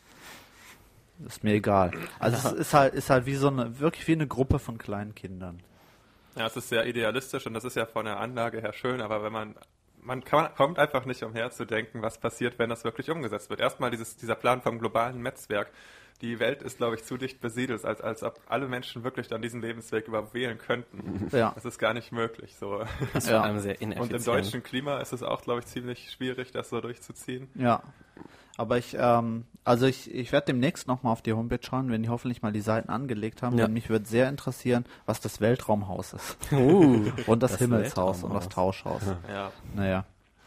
[1.26, 1.90] Ist mir egal.
[2.18, 5.14] Also es ist halt, ist halt wie so eine, wirklich wie eine Gruppe von kleinen
[5.14, 5.60] Kindern.
[6.36, 9.22] Ja, es ist sehr idealistisch und das ist ja von der Anlage her schön, aber
[9.22, 9.54] wenn man
[10.00, 13.60] man kann, kommt einfach nicht umher zu denken, was passiert, wenn das wirklich umgesetzt wird.
[13.60, 15.70] Erstmal dieses, dieser Plan vom globalen Netzwerk
[16.20, 19.42] die Welt ist, glaube ich, zu dicht besiedelt, als, als ob alle Menschen wirklich dann
[19.42, 21.28] diesen Lebensweg überhaupt wählen könnten.
[21.36, 21.52] Ja.
[21.54, 22.56] Das ist gar nicht möglich.
[22.58, 22.84] So.
[23.12, 23.38] Das ist Ja.
[23.38, 24.12] vor allem sehr Und ineffizient.
[24.20, 27.48] im deutschen Klima ist es auch, glaube ich, ziemlich schwierig, das so durchzuziehen.
[27.54, 27.82] Ja.
[28.58, 32.08] Aber ich, ähm, also ich, ich werde demnächst nochmal auf die Homepage schauen, wenn die
[32.10, 33.56] hoffentlich mal die Seiten angelegt haben.
[33.56, 33.64] Ja.
[33.64, 36.36] Denn mich würde sehr interessieren, was das Weltraumhaus ist.
[36.52, 38.48] Uh, Und das, Das Himmelshaus und das.
[38.50, 39.02] Tauschhaus.
[39.32, 39.52] Ja.
[39.74, 40.04] Naja.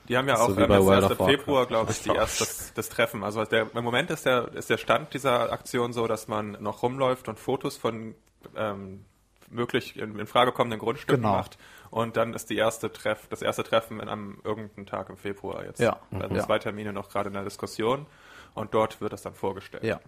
[0.09, 1.25] Die haben ja So auch wie ähm, im Warcraft.
[1.25, 3.23] Februar, glaube ich, die erst das, das Treffen.
[3.23, 6.83] Also der, im Moment ist der, ist der Stand dieser Aktion so, dass man noch
[6.83, 8.13] rumläuft und Fotos von
[8.57, 9.05] ähm,
[9.49, 11.35] möglich in, in Frage kommenden Grundstücken Genau.
[11.35, 11.57] macht.
[11.91, 15.65] Und dann ist die erste Treff, das erste Treffen in einem irgendeinen Tag im Februar
[15.65, 15.79] jetzt.
[15.79, 15.99] Ja.
[16.11, 16.43] Da sind Ja.
[16.45, 18.05] zwei Termine noch gerade in der Diskussion
[18.53, 19.83] und dort wird das dann vorgestellt.
[19.83, 19.99] Ja.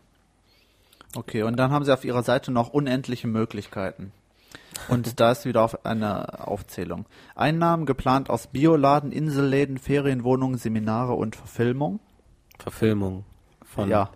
[1.15, 4.11] Okay, und dann haben sie auf ihrer Seite noch unendliche Möglichkeiten.
[4.88, 7.05] Und da ist wieder auf eine Aufzählung.
[7.36, 11.99] Einnahmen geplant aus Bioladen, Inselläden, Ferienwohnungen, Seminare und Verfilmung.
[12.59, 13.25] Verfilmung
[13.63, 14.09] von Ja,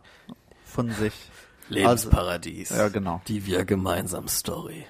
[0.66, 1.30] von sich.
[1.70, 2.70] Lebensparadies.
[2.70, 3.22] Ja, genau.
[3.28, 4.86] Die wir gemeinsam Story.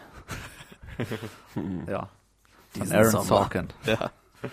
[1.88, 2.10] Ja.
[2.78, 3.24] Von Diesen Aaron Sommer.
[3.26, 3.68] Sorkin.
[3.86, 4.12] Ja.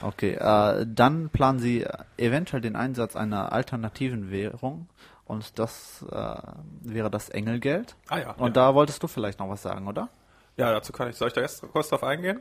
[0.00, 1.84] Okay, äh, dann planen sie
[2.18, 4.88] eventuell den Einsatz einer alternativen Währung.
[5.24, 6.36] Und das äh,
[6.82, 7.96] wäre das Engelgeld.
[8.08, 8.30] Ah ja.
[8.32, 8.68] Und ja.
[8.68, 10.08] da wolltest du vielleicht noch was sagen, oder?
[10.56, 12.40] ja, dazu kann ich, soll ich da jetzt kurz drauf eingehen?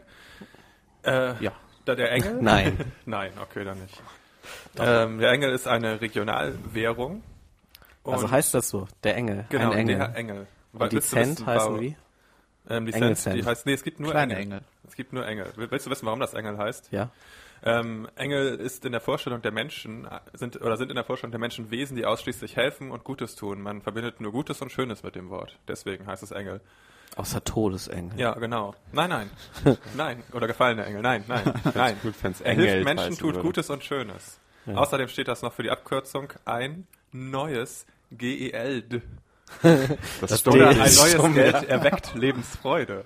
[1.03, 1.51] Äh, Ja.
[1.85, 2.37] Da der Engel?
[2.41, 2.77] Nein.
[3.05, 4.01] Nein, okay, dann nicht.
[4.77, 7.23] Ähm, der Engel ist eine Regionalwährung.
[8.03, 9.45] Also Und- heißt das so, der Engel.
[9.49, 9.97] genau, ein Engel.
[9.97, 10.47] der Engel.
[10.73, 11.97] Und die willst du Cent wissen, heißen wie?
[12.69, 13.47] Ähm, die Engel Cent, die Cent.
[13.49, 14.43] heißt, nee, es gibt nur Kleine Engel.
[14.59, 14.61] Engel.
[14.87, 15.51] Es gibt nur Engel.
[15.55, 16.89] Will- Willst du wissen, warum das Engel heißt?
[16.91, 17.09] Ja.
[17.63, 21.39] Ähm, Engel ist in der Vorstellung der Menschen, sind, oder sind in der Vorstellung der
[21.39, 23.61] Menschen Wesen, die ausschließlich helfen und Gutes tun.
[23.61, 25.57] Man verbindet nur Gutes und Schönes mit dem Wort.
[25.67, 26.61] Deswegen heißt es Engel.
[27.15, 28.19] Außer Todesengel.
[28.19, 28.75] Ja, genau.
[28.91, 29.29] Nein, nein.
[29.97, 30.23] nein.
[30.33, 31.01] Oder gefallene Engel.
[31.01, 31.97] Nein, nein, nein.
[32.03, 33.41] gut, wenn's er Engel hilft Menschen, tut würde.
[33.41, 34.39] Gutes und Schönes.
[34.67, 38.83] Außerdem steht das noch für die Abkürzung ein neues GEL.
[40.19, 43.05] Das, Oder steht ein neues Geld erweckt Lebensfreude.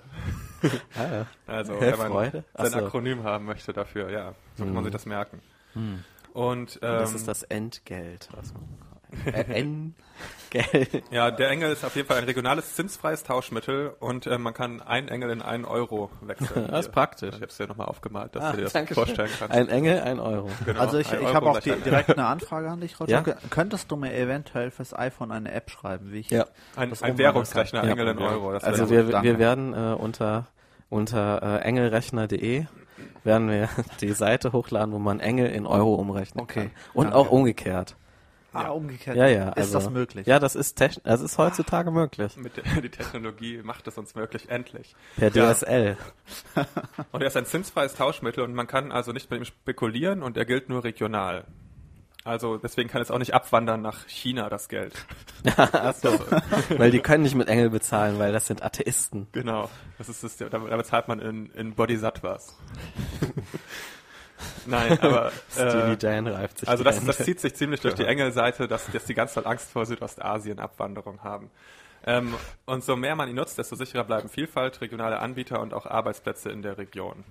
[0.96, 1.26] Ah.
[1.46, 2.44] Also, wenn man Freude?
[2.54, 2.78] Sein so.
[2.78, 5.40] Akronym haben möchte dafür, ja, so kann man sich das merken.
[6.32, 8.28] Und ähm, Das ist das Entgelt.
[8.32, 8.52] Was
[9.26, 11.02] äh, N-Geld.
[11.10, 14.80] ja, der Engel ist auf jeden Fall ein regionales zinsfreies Tauschmittel und äh, man kann
[14.80, 16.66] einen Engel in einen Euro wechseln.
[16.70, 16.92] Das ist Hier.
[16.92, 17.28] praktisch.
[17.30, 19.54] Ich habe es dir nochmal aufgemalt, dass Ah, du dir das danke vorstellen kannst.
[19.54, 20.48] Ein Engel, ein Euro.
[20.64, 23.10] Genau, Also ich, ich habe auch die, direkt eine Anfrage an dich, Roger.
[23.12, 23.20] Ja?
[23.20, 26.46] Kö- Könntest du mir eventuell fürs iPhone eine App schreiben, wie ich Ja.
[26.76, 27.90] Ein, das ein Währungsrechner, kann.
[27.90, 28.18] Engel in.
[28.18, 28.52] Euro.
[28.52, 30.46] Das Also wir, wir werden äh, unter,
[30.90, 32.66] unter äh, engelrechner.de
[33.24, 33.68] werden wir
[34.00, 36.60] die Seite hochladen, wo man Engel in Euro umrechnen Okay.
[36.64, 36.70] kann.
[36.94, 37.18] Und Danke.
[37.18, 37.96] auch umgekehrt.
[38.52, 39.16] Ah, umgekehrt.
[39.16, 39.48] Ja, ja.
[39.50, 40.26] Ist also, das möglich?
[40.26, 42.36] Ja, das ist, techn das ist heutzutage möglich.
[42.36, 44.94] mit der, die Technologie macht es uns möglich, endlich.
[45.16, 45.52] Per Ja.
[45.54, 45.96] DSL.
[47.12, 50.36] Und er ist ein zinsfreies Tauschmittel und man kann also nicht mit ihm spekulieren und
[50.36, 51.44] er gilt nur regional.
[52.24, 54.94] Also deswegen kann es auch nicht abwandern nach China, das Geld.
[55.56, 56.10] Achso.
[56.76, 59.26] weil die können nicht mit Engel bezahlen, weil das sind Atheisten.
[59.32, 59.68] Genau.
[59.98, 62.56] Das ist das, da da bezahlt man in, in Bodhisattvas.
[64.66, 68.04] Nein, aber Steely äh, Dan reift sich also das, das zieht sich ziemlich durch die
[68.04, 71.50] Engelseite, dass, dass die ganze Zeit Angst vor Südostasien-Abwanderung haben.
[72.04, 72.34] Ähm,
[72.66, 76.50] und so mehr man ihn nutzt, desto sicherer bleiben Vielfalt, regionale Anbieter und auch Arbeitsplätze
[76.50, 77.24] in der Region.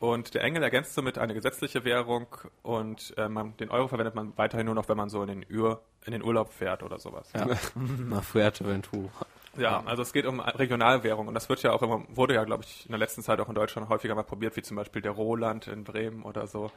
[0.00, 2.26] Und der Engel ergänzt somit eine gesetzliche Währung
[2.62, 5.46] und äh, man, den Euro verwendet man weiterhin nur noch, wenn man so in den,
[5.50, 7.28] Ur, in den Urlaub fährt oder sowas.
[7.34, 7.46] Ja.
[7.74, 9.10] Nach Fuerteventura.
[9.58, 12.64] Ja, also es geht um Regionalwährung und das wird ja auch immer, wurde ja, glaube
[12.64, 15.12] ich, in der letzten Zeit auch in Deutschland häufiger mal probiert, wie zum Beispiel der
[15.12, 16.70] Roland in Bremen oder so,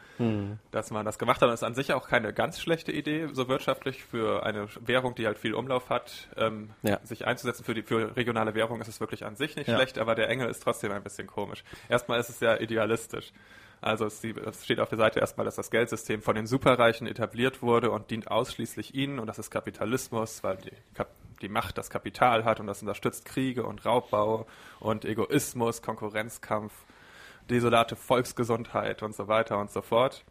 [0.72, 1.44] dass man das gemacht hat.
[1.44, 5.16] Und das ist an sich auch keine ganz schlechte Idee, so wirtschaftlich für eine Währung,
[5.16, 7.00] die halt viel Umlauf hat, ähm, Ja.
[7.04, 9.76] sich einzusetzen für die für regionale Währung ist es wirklich an sich nicht Ja.
[9.76, 11.64] schlecht, aber der Engel ist trotzdem ein bisschen komisch.
[11.90, 13.32] Erstmal ist es sehr idealistisch.
[13.84, 14.20] Also es
[14.64, 18.30] steht auf der Seite erstmal, dass das Geldsystem von den Superreichen etabliert wurde und dient
[18.30, 21.08] ausschließlich ihnen und das ist Kapitalismus, weil die, Kap
[21.42, 24.46] die Macht das Kapital hat und das unterstützt Kriege und Raubbau
[24.80, 26.74] und Egoismus, Konkurrenzkampf,
[27.50, 30.24] desolate Volksgesundheit und so weiter und so fort.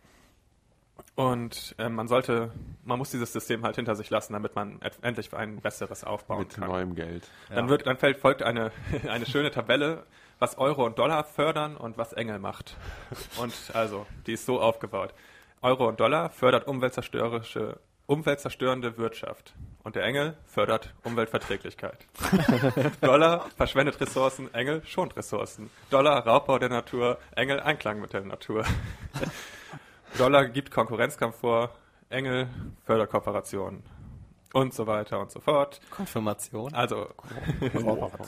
[1.15, 2.53] Und äh, man sollte,
[2.85, 6.55] man muss dieses System halt hinter sich lassen, damit man endlich ein besseres aufbauen mit
[6.55, 6.69] kann.
[6.69, 7.29] neuem Geld.
[7.49, 8.71] Dann, wird, dann fällt, folgt eine,
[9.09, 10.05] eine schöne Tabelle,
[10.39, 12.77] was Euro und Dollar fördern und was Engel macht.
[13.41, 15.15] Und also, die ist so aufgebaut.
[15.63, 19.55] Euro und Dollar fördert umweltzerstörerische, umweltzerstörende Wirtschaft.
[19.83, 22.07] Und der Engel fördert Umweltverträglichkeit.
[23.01, 25.71] Dollar verschwendet Ressourcen, Engel schont Ressourcen.
[25.89, 28.65] Dollar Raubbau der Natur, Engel Einklang mit der Natur.
[30.19, 31.71] Dollar gibt Konkurrenzkampf vor,
[32.11, 32.49] Engel
[32.85, 33.83] fördert Kooperationen.
[34.53, 35.81] Und so weiter und so fort.
[35.91, 36.75] Konfirmation.
[36.75, 37.07] Also,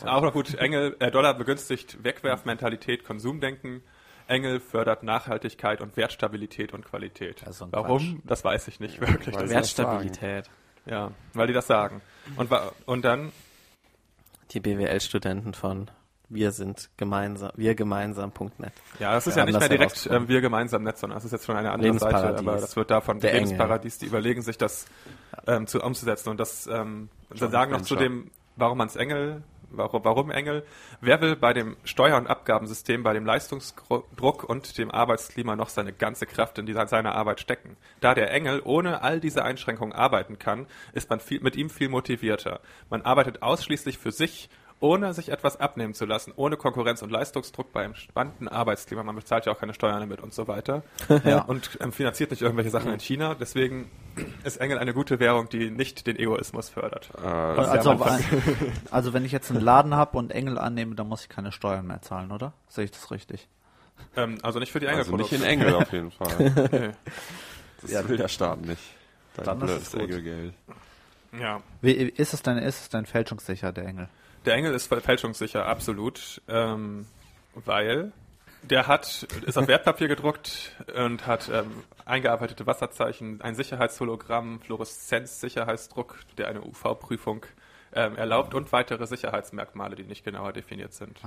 [0.06, 3.82] auch noch gut, Engel, äh, Dollar begünstigt Wegwerfmentalität, Konsumdenken.
[4.28, 7.42] Engel fördert Nachhaltigkeit und Wertstabilität und Qualität.
[7.44, 8.22] Ja, so ein Warum?
[8.24, 9.36] Das weiß ich nicht wirklich.
[9.36, 10.48] Wertstabilität.
[10.86, 12.00] Ja, weil die das sagen.
[12.36, 12.50] Und,
[12.86, 13.32] und dann,
[14.52, 15.90] Die BWL-Studenten von
[16.34, 18.72] wir sind gemeinsam, wir gemeinsam.net.
[18.98, 21.32] ja, das ist Wir ja nicht mehr direkt ähm, wir gemeinsam Netz, sondern das ist
[21.32, 23.42] jetzt schon eine andere Seite, aber das wird davon, Der Engel.
[23.48, 24.86] Lebensparadies, die überlegen sich das
[25.46, 29.42] ähm, zu umzusetzen und das, ähm, sagen noch zu dem, warum man es Engel,
[29.76, 30.64] warum, warum Engel,
[31.00, 35.92] wer will bei dem Steuer- und Abgabensystem, bei dem Leistungsdruck und dem Arbeitsklima noch seine
[35.92, 37.76] ganze Kraft in dieser, seine Arbeit stecken?
[38.00, 41.88] Da der Engel ohne all diese Einschränkungen arbeiten kann, ist man viel, mit ihm viel
[41.88, 42.60] motivierter.
[42.90, 44.48] Man arbeitet ausschließlich für sich
[44.82, 49.02] ohne sich etwas abnehmen zu lassen, ohne Konkurrenz und Leistungsdruck bei einem spannenden Arbeitsklima.
[49.02, 50.82] Man bezahlt ja auch keine Steuern damit und so weiter.
[51.24, 51.42] Ja.
[51.42, 53.34] Und ähm, finanziert nicht irgendwelche Sachen in China.
[53.38, 53.90] Deswegen
[54.44, 57.10] ist Engel eine gute Währung, die nicht den Egoismus fördert.
[57.16, 58.24] Äh, Also, Anfang.
[58.90, 61.86] also wenn ich jetzt einen Laden habe und Engel annehme, dann muss ich keine Steuern
[61.86, 62.52] mehr zahlen, oder?
[62.68, 63.48] Sehe ich das richtig?
[64.16, 66.68] Ähm, also nicht für die also nicht in Engel auf jeden Fall.
[66.72, 66.90] Nee.
[67.82, 68.08] Das Ja.
[68.08, 68.82] will der Staat nicht.
[69.36, 69.94] Dein Dann ist es.
[69.94, 70.54] Engelgeld.
[71.38, 71.60] Ja.
[71.80, 74.08] Wie, ist es denn, ist es denn fälschungssicher, der Engel?
[74.44, 77.06] Der Engel ist fälschungssicher, absolut, ähm,
[77.54, 78.12] weil
[78.62, 81.70] der hat, ist auf Wertpapier gedruckt und hat ähm,
[82.04, 87.44] eingearbeitete Wasserzeichen, ein Sicherheitshologramm, Fluoreszenz-Sicherheitsdruck, der eine UV-Prüfung
[87.92, 91.20] ähm, erlaubt und weitere Sicherheitsmerkmale, die nicht genauer definiert sind.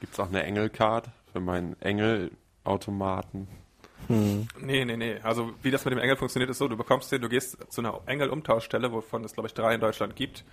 [0.00, 3.48] Gibt's auch eine Engelcard für meinen Engelautomaten?
[4.08, 4.48] Hm.
[4.60, 5.18] Nee, nee, nee.
[5.22, 7.80] Also wie das mit dem Engel funktioniert, ist so, du bekommst den, du gehst zu
[7.80, 10.44] einer Engel-Umtauschstelle, wovon es, glaube ich, drei in Deutschland gibt,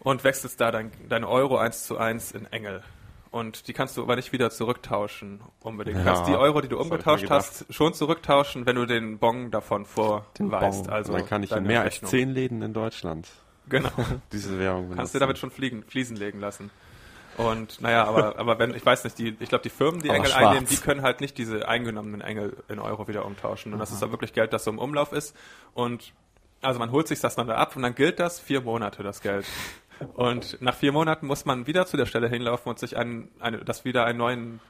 [0.00, 2.82] und wechselst da dein, deine Euro eins zu eins in Engel.
[3.30, 5.96] Und die kannst du aber nicht wieder zurücktauschen unbedingt.
[5.98, 9.50] Du Ja, kannst die Euro, die du umgetauscht hast, schon zurücktauschen, wenn du den Bon
[9.50, 10.32] davon vorweist.
[10.38, 10.90] Bon.
[10.90, 12.10] Also dann kann ich in mehr als Rechnung.
[12.10, 13.28] zehn Läden in Deutschland
[13.68, 13.90] Genau.
[14.32, 14.96] diese Währung benutzen.
[14.96, 16.70] Kannst du damit schon fliegen, Fliesen legen lassen.
[17.36, 20.16] Und naja, aber, aber wenn, ich weiß nicht, die, ich glaube, die Firmen, die Aber
[20.16, 20.46] Engel schwarz.
[20.46, 23.74] einnehmen, die können halt nicht diese eingenommenen Engel in Euro wieder umtauschen.
[23.74, 25.36] Und das ist dann wirklich Geld, das so im Umlauf ist.
[25.74, 26.14] Und
[26.62, 29.20] also man holt sich das dann da ab und dann gilt das vier Monate, das
[29.20, 29.44] Geld.
[30.14, 33.58] Und nach vier Monaten muss man wieder zu der Stelle hinlaufen und sich einen, eine,
[33.58, 34.60] das wieder einen neuen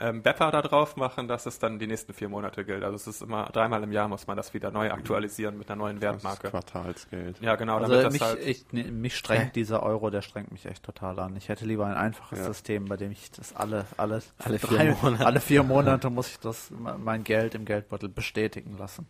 [0.00, 2.82] ähm, Bepper da drauf machen, dass es dann die nächsten vier Monate gilt.
[2.82, 5.76] Also es ist immer dreimal im Jahr muss man das wieder neu aktualisieren mit einer
[5.78, 6.50] neuen das Wertmarke.
[6.50, 7.40] Quartalsgeld.
[7.40, 8.44] Ja, genau, damit Also das mich, halt.
[8.46, 11.36] ich, nee, mich strengt dieser Euro, der strengt mich echt total an.
[11.36, 12.44] Ich hätte lieber ein einfaches Ja.
[12.46, 15.26] System, bei dem ich das alle, alle, Alle vier Monate.
[15.26, 19.06] alle vier Monate muss ich das, mein Geld im Geldbeutel bestätigen lassen.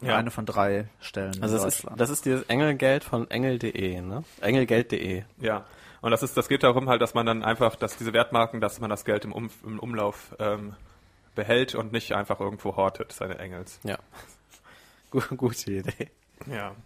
[0.00, 0.16] Ja.
[0.16, 2.00] Eine von drei Stellen Also in das ist, Deutschland.
[2.00, 4.22] das ist dieses Engelgeld von engel.de, ne?
[4.40, 5.24] Engelgeld.de.
[5.40, 5.64] Ja.
[6.00, 8.78] Und das ist, das geht darum halt, dass man dann einfach, dass diese Wertmarken, dass
[8.78, 10.76] man das Geld im, um, im Umlauf ähm,
[11.34, 13.80] behält und nicht einfach irgendwo hortet, seine Engels.
[13.82, 13.98] Ja.
[15.10, 16.10] Gu- Gute Idee.
[16.46, 16.76] Ja.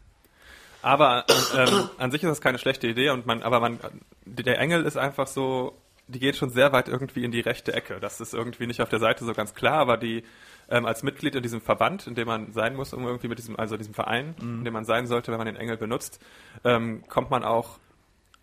[0.80, 3.78] Aber ähm, an sich ist das keine schlechte Idee und man, aber man,
[4.24, 5.76] der Engel ist einfach so,
[6.08, 7.98] die geht schon sehr weit irgendwie in die rechte Ecke.
[8.00, 10.24] Das ist irgendwie nicht auf der Seite so ganz klar, aber die
[10.68, 13.58] ähm, als Mitglied in diesem Verband, in dem man sein muss, um irgendwie mit diesem,
[13.58, 16.20] also diesem Verein, in dem man sein sollte, wenn man den Engel benutzt,
[16.64, 17.78] ähm, kommt man auch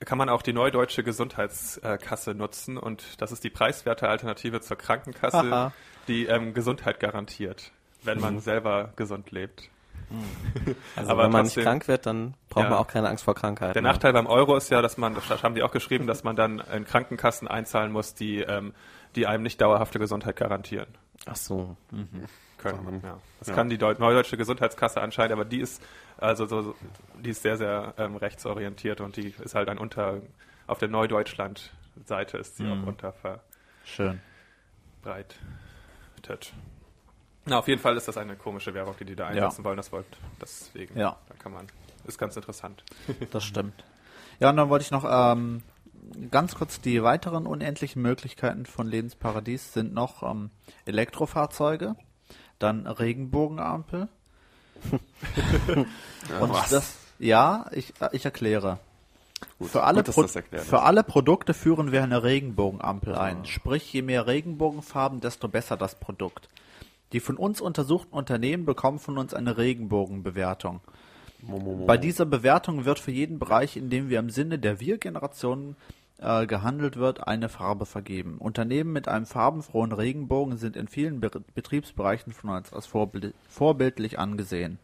[0.05, 5.37] kann man auch die Neudeutsche Gesundheitskasse nutzen und das ist die preiswerte Alternative zur Krankenkasse,
[5.37, 5.73] Aha.
[6.07, 7.71] die ähm, Gesundheit garantiert,
[8.03, 9.69] wenn man selber gesund lebt.
[10.95, 12.69] Also Aber wenn man trotzdem- nicht krank wird, dann braucht Ja.
[12.71, 13.73] man auch keine Angst vor Krankheiten.
[13.73, 13.91] Der mehr.
[13.91, 16.59] Nachteil beim Euro ist ja, dass man, das haben die auch geschrieben, dass man dann
[16.73, 18.73] in Krankenkassen einzahlen muss, die, ähm,
[19.15, 20.87] die einem nicht dauerhafte Gesundheit garantieren
[21.25, 21.75] Ach so.
[22.57, 23.01] können.
[23.03, 23.17] Ja.
[23.39, 23.53] Das Ja.
[23.55, 25.81] kann die Deu Neudeutsche Gesundheitskasse anscheinend, aber die ist
[26.17, 26.75] also so,
[27.17, 30.21] die ist sehr, sehr ähm, rechtsorientiert und die ist halt ein unter
[30.67, 32.83] auf der Neudeutschland-Seite ist sie Mhm.
[32.83, 33.13] auch unter
[33.85, 34.19] Schön.
[35.01, 36.53] verbreitet.
[37.49, 39.77] Na, auf jeden Fall ist das eine komische Währung, die die da einsetzen wollen.
[39.77, 40.05] Das wollt
[40.41, 40.97] deswegen.
[40.97, 41.17] Ja.
[41.27, 41.67] Da kann man.
[42.05, 42.83] Ist ganz interessant.
[43.31, 43.83] Das stimmt.
[44.39, 45.61] Ja, und dann wollte ich noch ähm,
[46.31, 50.49] ganz kurz die weiteren unendlichen Möglichkeiten von Lebensparadies sind noch ähm,
[50.85, 51.95] Elektrofahrzeuge,
[52.57, 54.07] dann Regenbogenampel.
[56.39, 56.69] und was?
[56.69, 58.79] das, ja, ich, ich erkläre.
[59.57, 63.45] Gut, Für alle, gut, für alle Produkte führen wir eine Regenbogenampel ein.
[63.45, 66.49] Sprich, je mehr Regenbogenfarben, desto besser das Produkt.
[67.13, 70.81] Die von uns untersuchten Unternehmen bekommen von uns eine Regenbogenbewertung.
[71.87, 75.75] Bei dieser Bewertung wird für jeden Bereich, in dem wir im Sinne der Wir-Generation
[76.17, 78.37] äh, gehandelt wird, eine Farbe vergeben.
[78.39, 84.19] Unternehmen mit einem farbenfrohen Regenbogen sind in vielen Be Betriebsbereichen von uns als vorbild vorbildlich
[84.19, 84.79] angesehen.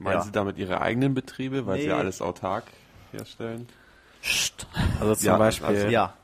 [0.00, 0.22] Meinen Ja.
[0.22, 1.92] Sie damit Ihre eigenen Betriebe, weil Sie Nee.
[1.92, 2.64] alles autark
[3.12, 3.68] herstellen?
[4.20, 4.66] Psst.
[4.98, 6.14] Also zum Ja, Beispiel also- Ja,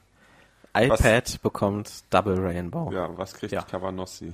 [0.74, 3.62] iPad bekommt Double Rainbow, Ja, was kriegt Ja.
[3.62, 4.33] Cavanossi?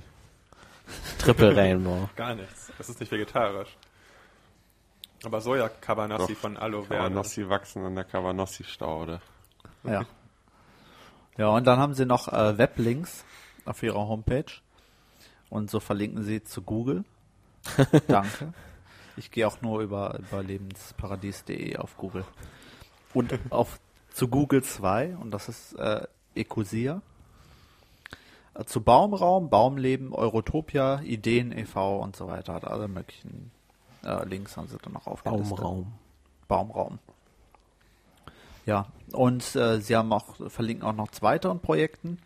[1.19, 2.09] Triple Rainbow.
[2.15, 2.71] Gar nichts.
[2.77, 3.75] Das ist nicht vegetarisch.
[5.23, 7.03] Aber Soja-Cabanassi Doch, von Aloe Vera.
[7.03, 9.21] Cavanossi wachsen an der Cavanossi-Staude.
[9.83, 10.05] ja.
[11.37, 13.25] Ja, und dann haben sie noch äh, Weblinks
[13.65, 14.45] auf ihrer Homepage.
[15.49, 17.05] Und so verlinken sie zu Google.
[18.07, 18.53] Danke.
[19.15, 22.25] Ich gehe auch nur über, über lebensparadies.de auf Google.
[23.13, 23.79] Und auf
[24.11, 26.05] zu Google 2, und das ist äh,
[26.35, 27.01] Ecosia.
[28.65, 31.99] Zu Baumraum, Baumleben, Eurotopia, Ideen e.V.
[31.99, 32.53] und so weiter.
[32.53, 33.51] Hat alle möglichen
[34.03, 35.57] äh, Links haben sie dann noch aufgelistet.
[35.57, 35.93] Baumraum.
[36.47, 36.99] Baumraum.
[38.65, 42.19] Ja, und äh, sie haben auch, verlinken auch noch zu weiteren Projekten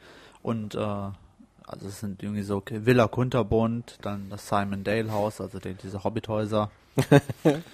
[0.44, 5.42] und äh, also es sind irgendwie so okay, Villa Kunterbund, dann das Simon Dale Haus,
[5.42, 6.72] also die, diese Hobbithäuser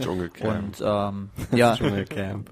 [0.01, 0.65] Dschungelcamp.
[0.65, 2.49] und ähm, ja, Dschungelcamp.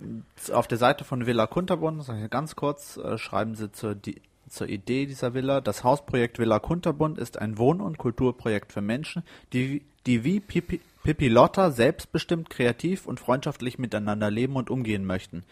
[0.53, 4.21] auf der Seite von Villa Kunterbund, sage ich ganz kurz, äh, schreiben sie zur, die,
[4.51, 5.61] zur Idee dieser Villa.
[5.61, 9.23] Das Hausprojekt Villa Kunterbund ist ein Wohn- und Kulturprojekt für Menschen,
[9.53, 15.43] die, die wie Pippi, Pippi Lotta selbstbestimmt, kreativ und freundschaftlich miteinander leben und umgehen möchten.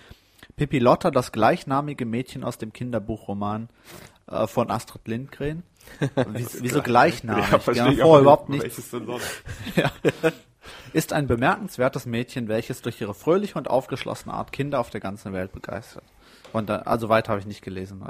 [0.56, 3.70] Pippi Lotta, das gleichnamige Mädchen aus dem Kinderbuchroman
[4.28, 5.64] äh, von Astrid Lindgren.
[6.34, 7.50] Wie, wieso gleichnamig?
[7.50, 8.66] Ja, ich vor aber überhaupt nicht,
[10.94, 15.34] ist ein bemerkenswertes Mädchen, welches durch ihre fröhliche und aufgeschlossene Art Kinder auf der ganzen
[15.34, 16.04] Welt begeistert.
[16.54, 18.04] Und da, also weiter habe ich nicht gelesen.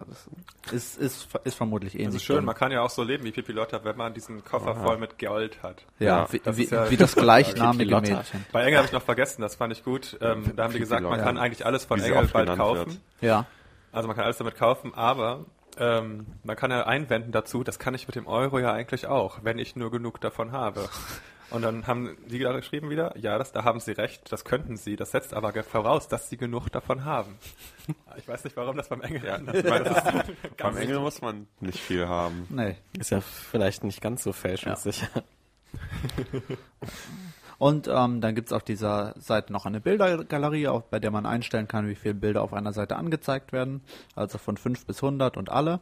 [0.66, 2.08] Das ist, ist, ist vermutlich ähnlich.
[2.08, 4.44] Das ist schön, man kann ja auch so leben wie Pippi Lotta, wenn man diesen
[4.44, 5.84] Koffer voll mit Gold hat.
[6.00, 8.00] ja, Ja, wie, das wie, ja- wie das gleichnamige.
[8.02, 8.46] Mädchen.
[8.52, 10.18] Bei Engel habe ich noch vergessen, das fand ich gut.
[10.22, 12.86] Ähm, da haben die gesagt, man kann eigentlich alles von Engel bald kaufen.
[12.88, 13.00] wird.
[13.22, 13.46] Ja.
[13.92, 15.46] Also man kann alles damit kaufen, aber
[15.78, 19.40] ähm, man kann ja einwenden dazu, das kann ich mit dem Euro ja eigentlich auch,
[19.44, 20.88] wenn ich nur genug davon habe.
[21.52, 24.78] Und dann haben die da geschrieben wieder, ja, das, da haben sie recht, das könnten
[24.78, 27.38] sie, das setzt aber voraus, dass sie genug davon haben.
[28.18, 31.48] Ich weiß nicht, warum das beim Engel ja, meine, das ist, beim Engel muss man
[31.60, 32.46] nicht viel haben.
[32.50, 32.76] Nee.
[33.00, 35.08] Ist ja vielleicht nicht ganz so fälschungssicher.
[37.60, 41.68] Und ähm, dann gibt's auf dieser Seite noch eine Bildergalerie, auf, bei der man einstellen
[41.68, 43.82] kann, wie viele Bilder auf einer Seite angezeigt werden.
[44.16, 45.82] Also von 5 bis 100 und alle.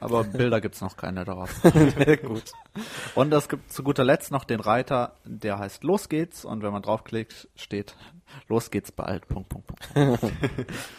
[0.00, 1.60] Aber Bilder gibt's noch keine darauf.
[2.22, 2.52] Gut.
[3.14, 6.44] Und es gibt zu guter Letzt noch den Reiter, der heißt Los geht's.
[6.44, 7.96] Und wenn man draufklickt, steht
[8.48, 9.28] Los geht's bald.
[9.28, 9.88] Punkt, Punkt, Punkt.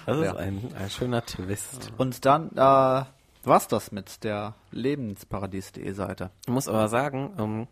[0.05, 0.35] Das ist Ja.
[0.35, 1.91] ein, ein schöner Twist.
[1.97, 3.05] Und dann äh,
[3.43, 6.29] war's das mit der Lebensparadies.de Seite.
[6.45, 7.67] Ich muss aber sagen, ähm,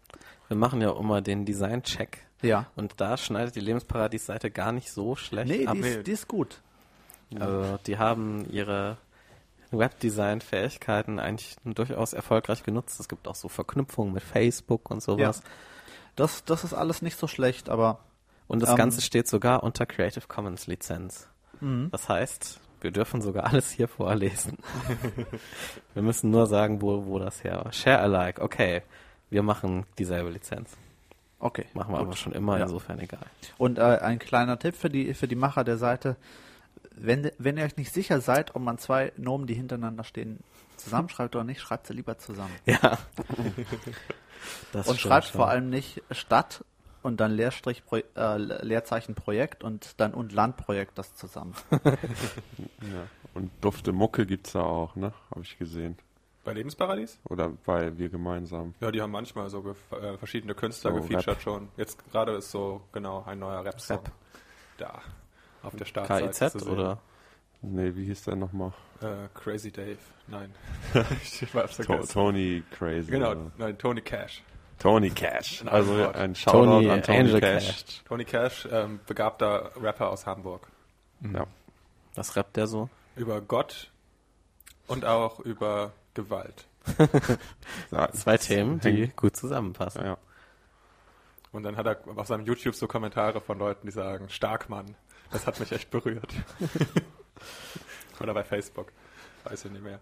[0.48, 2.26] wir machen ja immer den Design-Check.
[2.42, 2.68] Ja.
[2.76, 5.74] Und da schneidet die Lebensparadies-Seite gar nicht so schlecht Nee, ab.
[5.76, 6.62] die ist, die ist gut.
[7.40, 8.98] Also die haben ihre
[9.72, 13.00] Webdesign-Fähigkeiten eigentlich durchaus erfolgreich genutzt.
[13.00, 15.42] Es gibt auch so Verknüpfungen mit Facebook und sowas.
[16.16, 18.00] Das, das ist alles nicht so schlecht, aber
[18.48, 21.28] Und das Ähm, Ganze steht sogar unter Creative Commons Lizenz.
[21.62, 21.90] Mhm.
[21.92, 24.58] Das heißt, wir dürfen sogar alles hier vorlesen.
[25.94, 27.74] wir müssen nur sagen, wo, wo das her war.
[27.74, 28.82] Share alike, okay.
[29.30, 30.76] Wir machen dieselbe Lizenz.
[31.40, 31.66] okay.
[31.74, 32.08] Machen wir gut.
[32.08, 32.64] aber schon immer, Ja.
[32.64, 33.26] insofern egal.
[33.58, 36.16] Und äh, ein kleiner Tipp für die, für die Macher der Seite.
[36.96, 40.40] Wenn, wenn ihr euch nicht sicher seid, ob man zwei Nomen, die hintereinander stehen,
[40.78, 42.54] zusammenschreibt oder nicht, schreibt sie lieber zusammen.
[42.66, 42.98] Ja.
[44.72, 45.38] Das und schreibt schon.
[45.38, 46.64] vor allem nicht Stadt
[47.02, 51.54] und dann Leerstrich, Pro, äh, Leerzeichen Projekt und dann und Landprojekt das zusammen.
[52.82, 53.06] Ja.
[53.34, 55.14] Und dufte Mucke gibt's da auch, ne?
[55.32, 55.98] Habe ich gesehen.
[56.46, 57.20] Bei Lebensparadies?
[57.26, 58.74] Oder bei wir gemeinsam.
[58.80, 61.42] Ja, die haben manchmal so gef- äh, verschiedene Künstler So, gefeatured Rap.
[61.42, 61.68] schon.
[61.78, 64.12] Jetzt gerade ist so genau ein neuer Rap-Song Rap.
[64.78, 65.02] da
[65.64, 66.70] auf der Startseite zu KIZ sehen.
[66.72, 67.00] oder?
[67.62, 68.72] Nee, wie hieß der nochmal?
[69.02, 69.98] Äh, Crazy Dave.
[70.28, 70.54] Nein.
[71.24, 71.98] ich hab's To.
[72.06, 73.12] Tony Crazy.
[73.12, 73.52] Genau, oder?
[73.58, 74.44] nein, Tony Cash.
[74.78, 75.64] Tony Cash.
[75.66, 77.68] Also ein Shoutout Tony an Tony Angel Cash.
[77.68, 78.04] Cash.
[78.06, 80.68] Tony Cash, ähm, begabter Rapper aus Hamburg.
[81.22, 81.46] Ja.
[82.16, 82.90] Was rappt der so?
[83.18, 83.92] Über Gott
[84.88, 86.66] und auch über Gewalt.
[87.92, 90.06] Ja, Zwei Themen, die hängt- gut zusammenpassen.
[90.06, 90.18] Ja.
[91.52, 94.96] Und dann hat er auf seinem YouTube so Kommentare von Leuten, die sagen, stark Mann.
[95.32, 96.34] Das hat mich echt berührt.
[98.20, 98.92] Oder bei Facebook.
[99.44, 100.00] Weiß ich nicht mehr.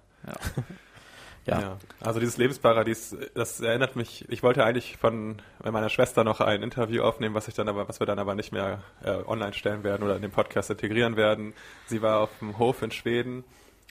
[1.45, 1.77] Ja.
[2.01, 7.03] Also dieses Lebensparadies, das erinnert mich, ich wollte eigentlich von meiner Schwester noch ein Interview
[7.03, 10.03] aufnehmen, was ich dann aber, was wir dann aber nicht mehr äh, online stellen werden
[10.03, 11.53] oder in den Podcast integrieren werden.
[11.85, 13.45] Sie war auf dem Hof in Schweden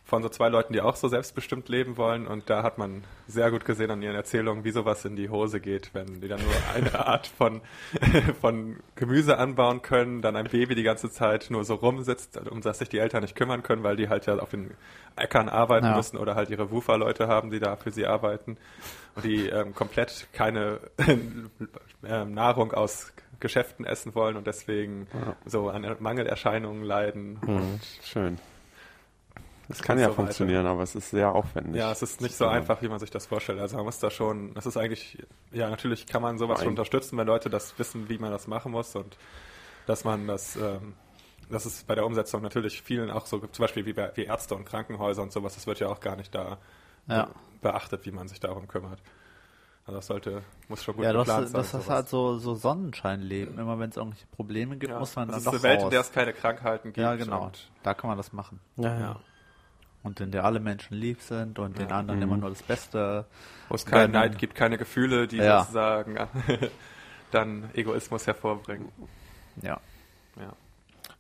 [0.07, 3.51] von so zwei Leuten, die auch so selbstbestimmt leben wollen und da hat man sehr
[3.51, 6.53] gut gesehen an ihren Erzählungen, wie sowas in die Hose geht, wenn die dann nur
[6.77, 7.61] eine Art von,
[8.41, 12.79] von Gemüse anbauen können, dann ein Baby die ganze Zeit nur so rumsitzt, um das
[12.79, 14.71] sich die Eltern nicht kümmern können, weil die halt ja auf den
[15.17, 15.97] Äckern arbeiten Ja.
[15.97, 18.59] müssen oder halt ihre Wufa-Leute haben, die da für sie arbeiten
[19.17, 20.79] und die ähm, komplett keine
[22.07, 25.09] ähm, Nahrung aus Geschäften essen wollen und deswegen
[25.45, 27.39] so an Mangelerscheinungen leiden.
[27.45, 27.81] Mhm.
[28.03, 28.39] Schön.
[29.69, 30.17] Es kann ja so weiter.
[30.17, 31.77] funktionieren, aber es ist sehr aufwendig.
[31.77, 33.59] Ja, es ist nicht so einfach, wie man sich das vorstellt.
[33.61, 35.19] Also man muss da schon, das ist eigentlich,
[35.53, 36.65] ja, natürlich kann man sowas Nein.
[36.65, 39.17] schon unterstützen, wenn Leute das wissen, wie man das machen muss und
[39.87, 40.95] dass man das, ähm,
[41.51, 44.25] dass es bei der Umsetzung natürlich vielen auch so gibt, zum Beispiel wie, bei, wie
[44.25, 46.59] Ärzte und Krankenhäuser und sowas, das wird ja auch gar nicht da
[47.09, 47.25] Ja.
[47.25, 47.31] be-
[47.63, 49.01] beachtet, wie man sich darum kümmert.
[49.85, 51.79] Also das sollte, muss schon gut Ja, das, geplant das, sein.
[51.79, 53.57] das ist halt so, so Sonnenscheinleben.
[53.59, 55.83] Immer wenn es irgendwelche Probleme gibt, ja, muss man das dann ist doch eine Welt,
[55.85, 56.97] in der es keine Krankheiten gibt.
[56.99, 57.53] Ja, genau.
[57.85, 58.59] Da kann man das machen.
[58.77, 59.21] Ja, ja.
[60.07, 63.27] Und in der alle Menschen lieb sind und den anderen immer nur das Beste.
[63.69, 64.13] wo es keinen.
[64.13, 65.61] Neid gibt, keine Gefühle, die Ja.
[65.63, 66.17] sozusagen
[67.33, 68.89] dann Egoismus hervorbringen.
[69.63, 69.81] Ja.
[70.39, 70.53] Ja.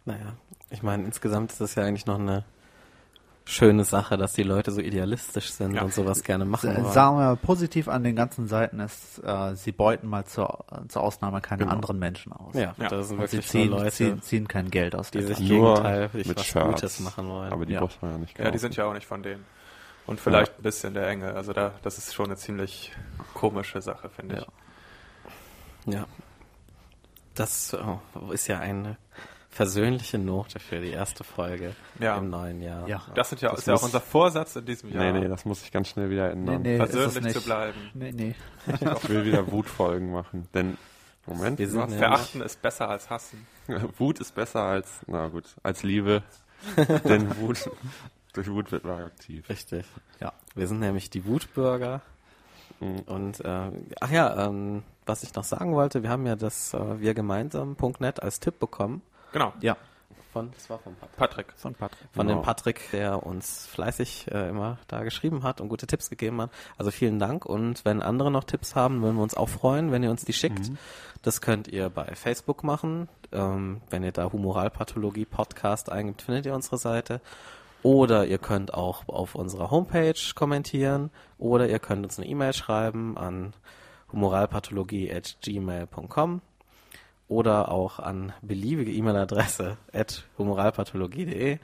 [0.05, 0.35] Naja,
[0.71, 2.45] ich meine, insgesamt ist es ja eigentlich noch eine
[3.49, 5.83] schöne Sache, dass die Leute so idealistisch sind Ja.
[5.83, 6.93] und sowas gerne machen wollen.
[6.93, 11.41] Sagen wir positiv an den ganzen Seiten ist, äh, sie beuten mal zur, zur Ausnahme
[11.41, 11.73] keine Genau.
[11.75, 12.55] anderen Menschen aus.
[12.55, 12.89] ja, Ja.
[12.89, 15.39] das sind Und sie wirklich ziehen, nur Leute, ziehen, ziehen kein Geld aus die sich
[15.39, 16.67] gegenteilig mit was Shirts.
[16.67, 17.53] Gutes machen wollen.
[17.53, 17.81] Aber die Ja.
[17.81, 19.45] braucht man ja nicht ja, die sind ja auch nicht von denen.
[20.07, 21.33] Und vielleicht ein bisschen der Enge.
[21.35, 22.93] Also da, das ist schon eine ziemlich
[23.35, 24.39] komische Sache, finde
[25.87, 25.95] ich.
[25.95, 26.05] Ja.
[27.35, 28.97] Das oh, ist ja eine
[29.57, 32.19] versöhnliche Note für die erste Folge Ja.
[32.19, 32.87] im neuen Jahr.
[32.87, 33.03] Ja.
[33.15, 35.13] Das sind ja, Das ist ja auch unser Vorsatz in diesem Jahr.
[35.13, 36.61] Nee, nee, das muss ich ganz schnell wieder ändern.
[36.61, 37.37] Nee, nee, Versöhnlich nicht.
[37.41, 37.79] zu bleiben.
[37.95, 38.35] Nee, nee.
[38.67, 40.47] Ich will wieder Wutfolgen machen.
[40.53, 40.77] Denn,
[41.25, 43.47] Moment, Wir sind Verachten ist besser als hassen.
[43.99, 46.23] Wut ist besser als, na gut, als Liebe.
[47.05, 47.71] Denn Wut,
[48.35, 49.49] durch Wut wird man aktiv.
[49.49, 49.87] Richtig.
[50.21, 50.35] Ja.
[50.55, 52.03] Wir sind nämlich die Wutbürger.
[52.81, 52.99] Mhm.
[53.07, 57.01] Und äh, ach ja, ähm, was ich noch sagen wollte, wir haben ja das äh,
[57.01, 59.01] wir gemeinsam.net als Tipp bekommen
[59.33, 59.53] Genau.
[59.61, 59.77] Ja,
[60.33, 61.17] von das war von Patrick.
[61.17, 61.47] Patrick.
[61.57, 62.09] von Patrick.
[62.13, 62.41] Von Genau.
[62.41, 66.51] dem Patrick, der uns fleißig äh, immer da geschrieben hat und gute Tipps gegeben hat.
[66.77, 67.47] Also vielen Dank.
[67.47, 70.33] Und wenn andere noch Tipps haben, würden wir uns auch freuen, wenn ihr uns die
[70.35, 70.71] schickt.
[71.23, 73.09] Das könnt ihr bei Facebook machen.
[73.33, 77.21] Ähm, wenn ihr da Humoralpathologie Podcast eingibt, findet ihr unsere Seite.
[77.83, 81.11] Oder ihr könnt auch auf unserer Homepage kommentieren.
[81.39, 83.55] Oder ihr könnt uns eine E-Mail schreiben an
[84.13, 86.41] humoralpathologie.gmail.com
[87.29, 91.59] oder auch an beliebige E-Mail-Adresse at humoralpathologie.de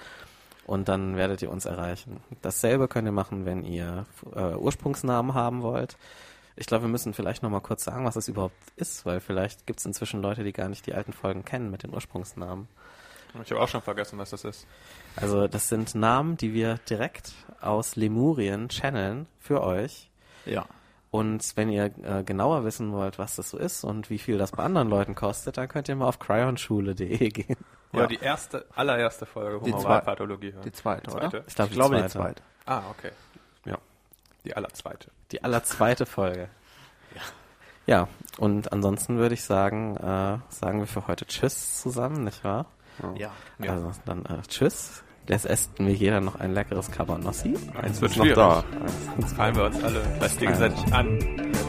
[0.67, 2.21] und dann werdet ihr uns erreichen.
[2.41, 5.97] Dasselbe könnt ihr machen, wenn ihr äh, Ursprungsnamen haben wollt.
[6.55, 9.67] Ich glaube, wir müssen vielleicht noch mal kurz sagen, was es überhaupt ist, weil vielleicht
[9.67, 12.69] gibt es inzwischen Leute, die gar nicht die alten Folgen kennen mit den Ursprungsnamen.
[13.43, 14.67] Ich habe auch schon vergessen, was das ist.
[15.17, 17.33] Also das sind Namen, die wir direkt
[17.63, 20.11] aus Lemurien channeln für euch.
[20.45, 20.67] Ja.
[21.13, 24.51] Und wenn ihr äh, genauer wissen wollt, was das so ist und wie viel das
[24.53, 27.57] bei anderen Leuten kostet, dann könnt ihr mal auf cryonschule.de gehen.
[27.93, 28.07] Oder Ja.
[28.09, 30.63] die erste, allererste Folge Die Humoralpathologie hören.
[30.65, 31.21] Die zweite, Die oder?
[31.31, 31.45] zweite?
[31.47, 32.13] Ich, glaub, Ich glaube, die zweite.
[32.13, 32.43] zweite.
[32.67, 33.11] Ah, okay.
[33.67, 33.77] Ja.
[34.45, 35.11] Die allerzweite.
[35.31, 36.49] Die allerzweite Folge.
[37.85, 38.07] Ja,
[38.39, 42.67] und ansonsten würde ich sagen, äh, sagen wir für heute Tschüss zusammen, nicht wahr?
[43.17, 43.33] Ja.
[43.59, 43.73] Ja.
[43.73, 45.03] Also dann äh, Tschüss.
[45.29, 47.55] Jetzt essen wir jeder noch ein leckeres Cabanossi.
[47.81, 48.65] Eins wird noch da.
[49.21, 51.19] Jetzt fallen wir uns alle vielleicht gegenseitig an.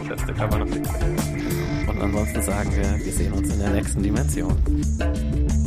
[0.10, 0.34] Das letzte
[0.66, 5.63] nicht Und ansonsten sagen wir, wir sehen uns in der nächsten Dimension.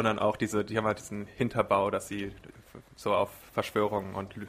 [0.00, 2.32] Sondern auch diese, die haben halt diesen Hinterbau, dass sie
[2.96, 4.46] so auf Verschwörungen und Lü-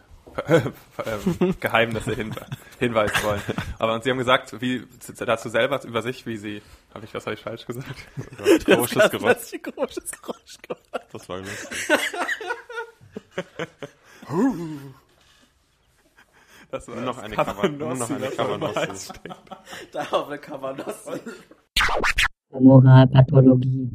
[1.05, 2.33] ähm, Geheimnisse hin,
[2.79, 3.41] hinweisen wollen.
[3.79, 4.87] Aber und sie haben gesagt, wie
[5.19, 6.61] dazu selber über sich, wie sie,
[6.93, 7.93] habe ich was habe ich falsch gesagt?
[8.65, 9.51] Komisches Geräusch.
[9.75, 11.07] komisches Geräusch gemacht.
[11.11, 11.89] Das war lustig.
[16.71, 19.13] Das war Nur noch das eine Cover- nur noch eine das meist-
[19.91, 21.19] Da auf eine Cabanossi.
[22.57, 23.89] Moralpathologie.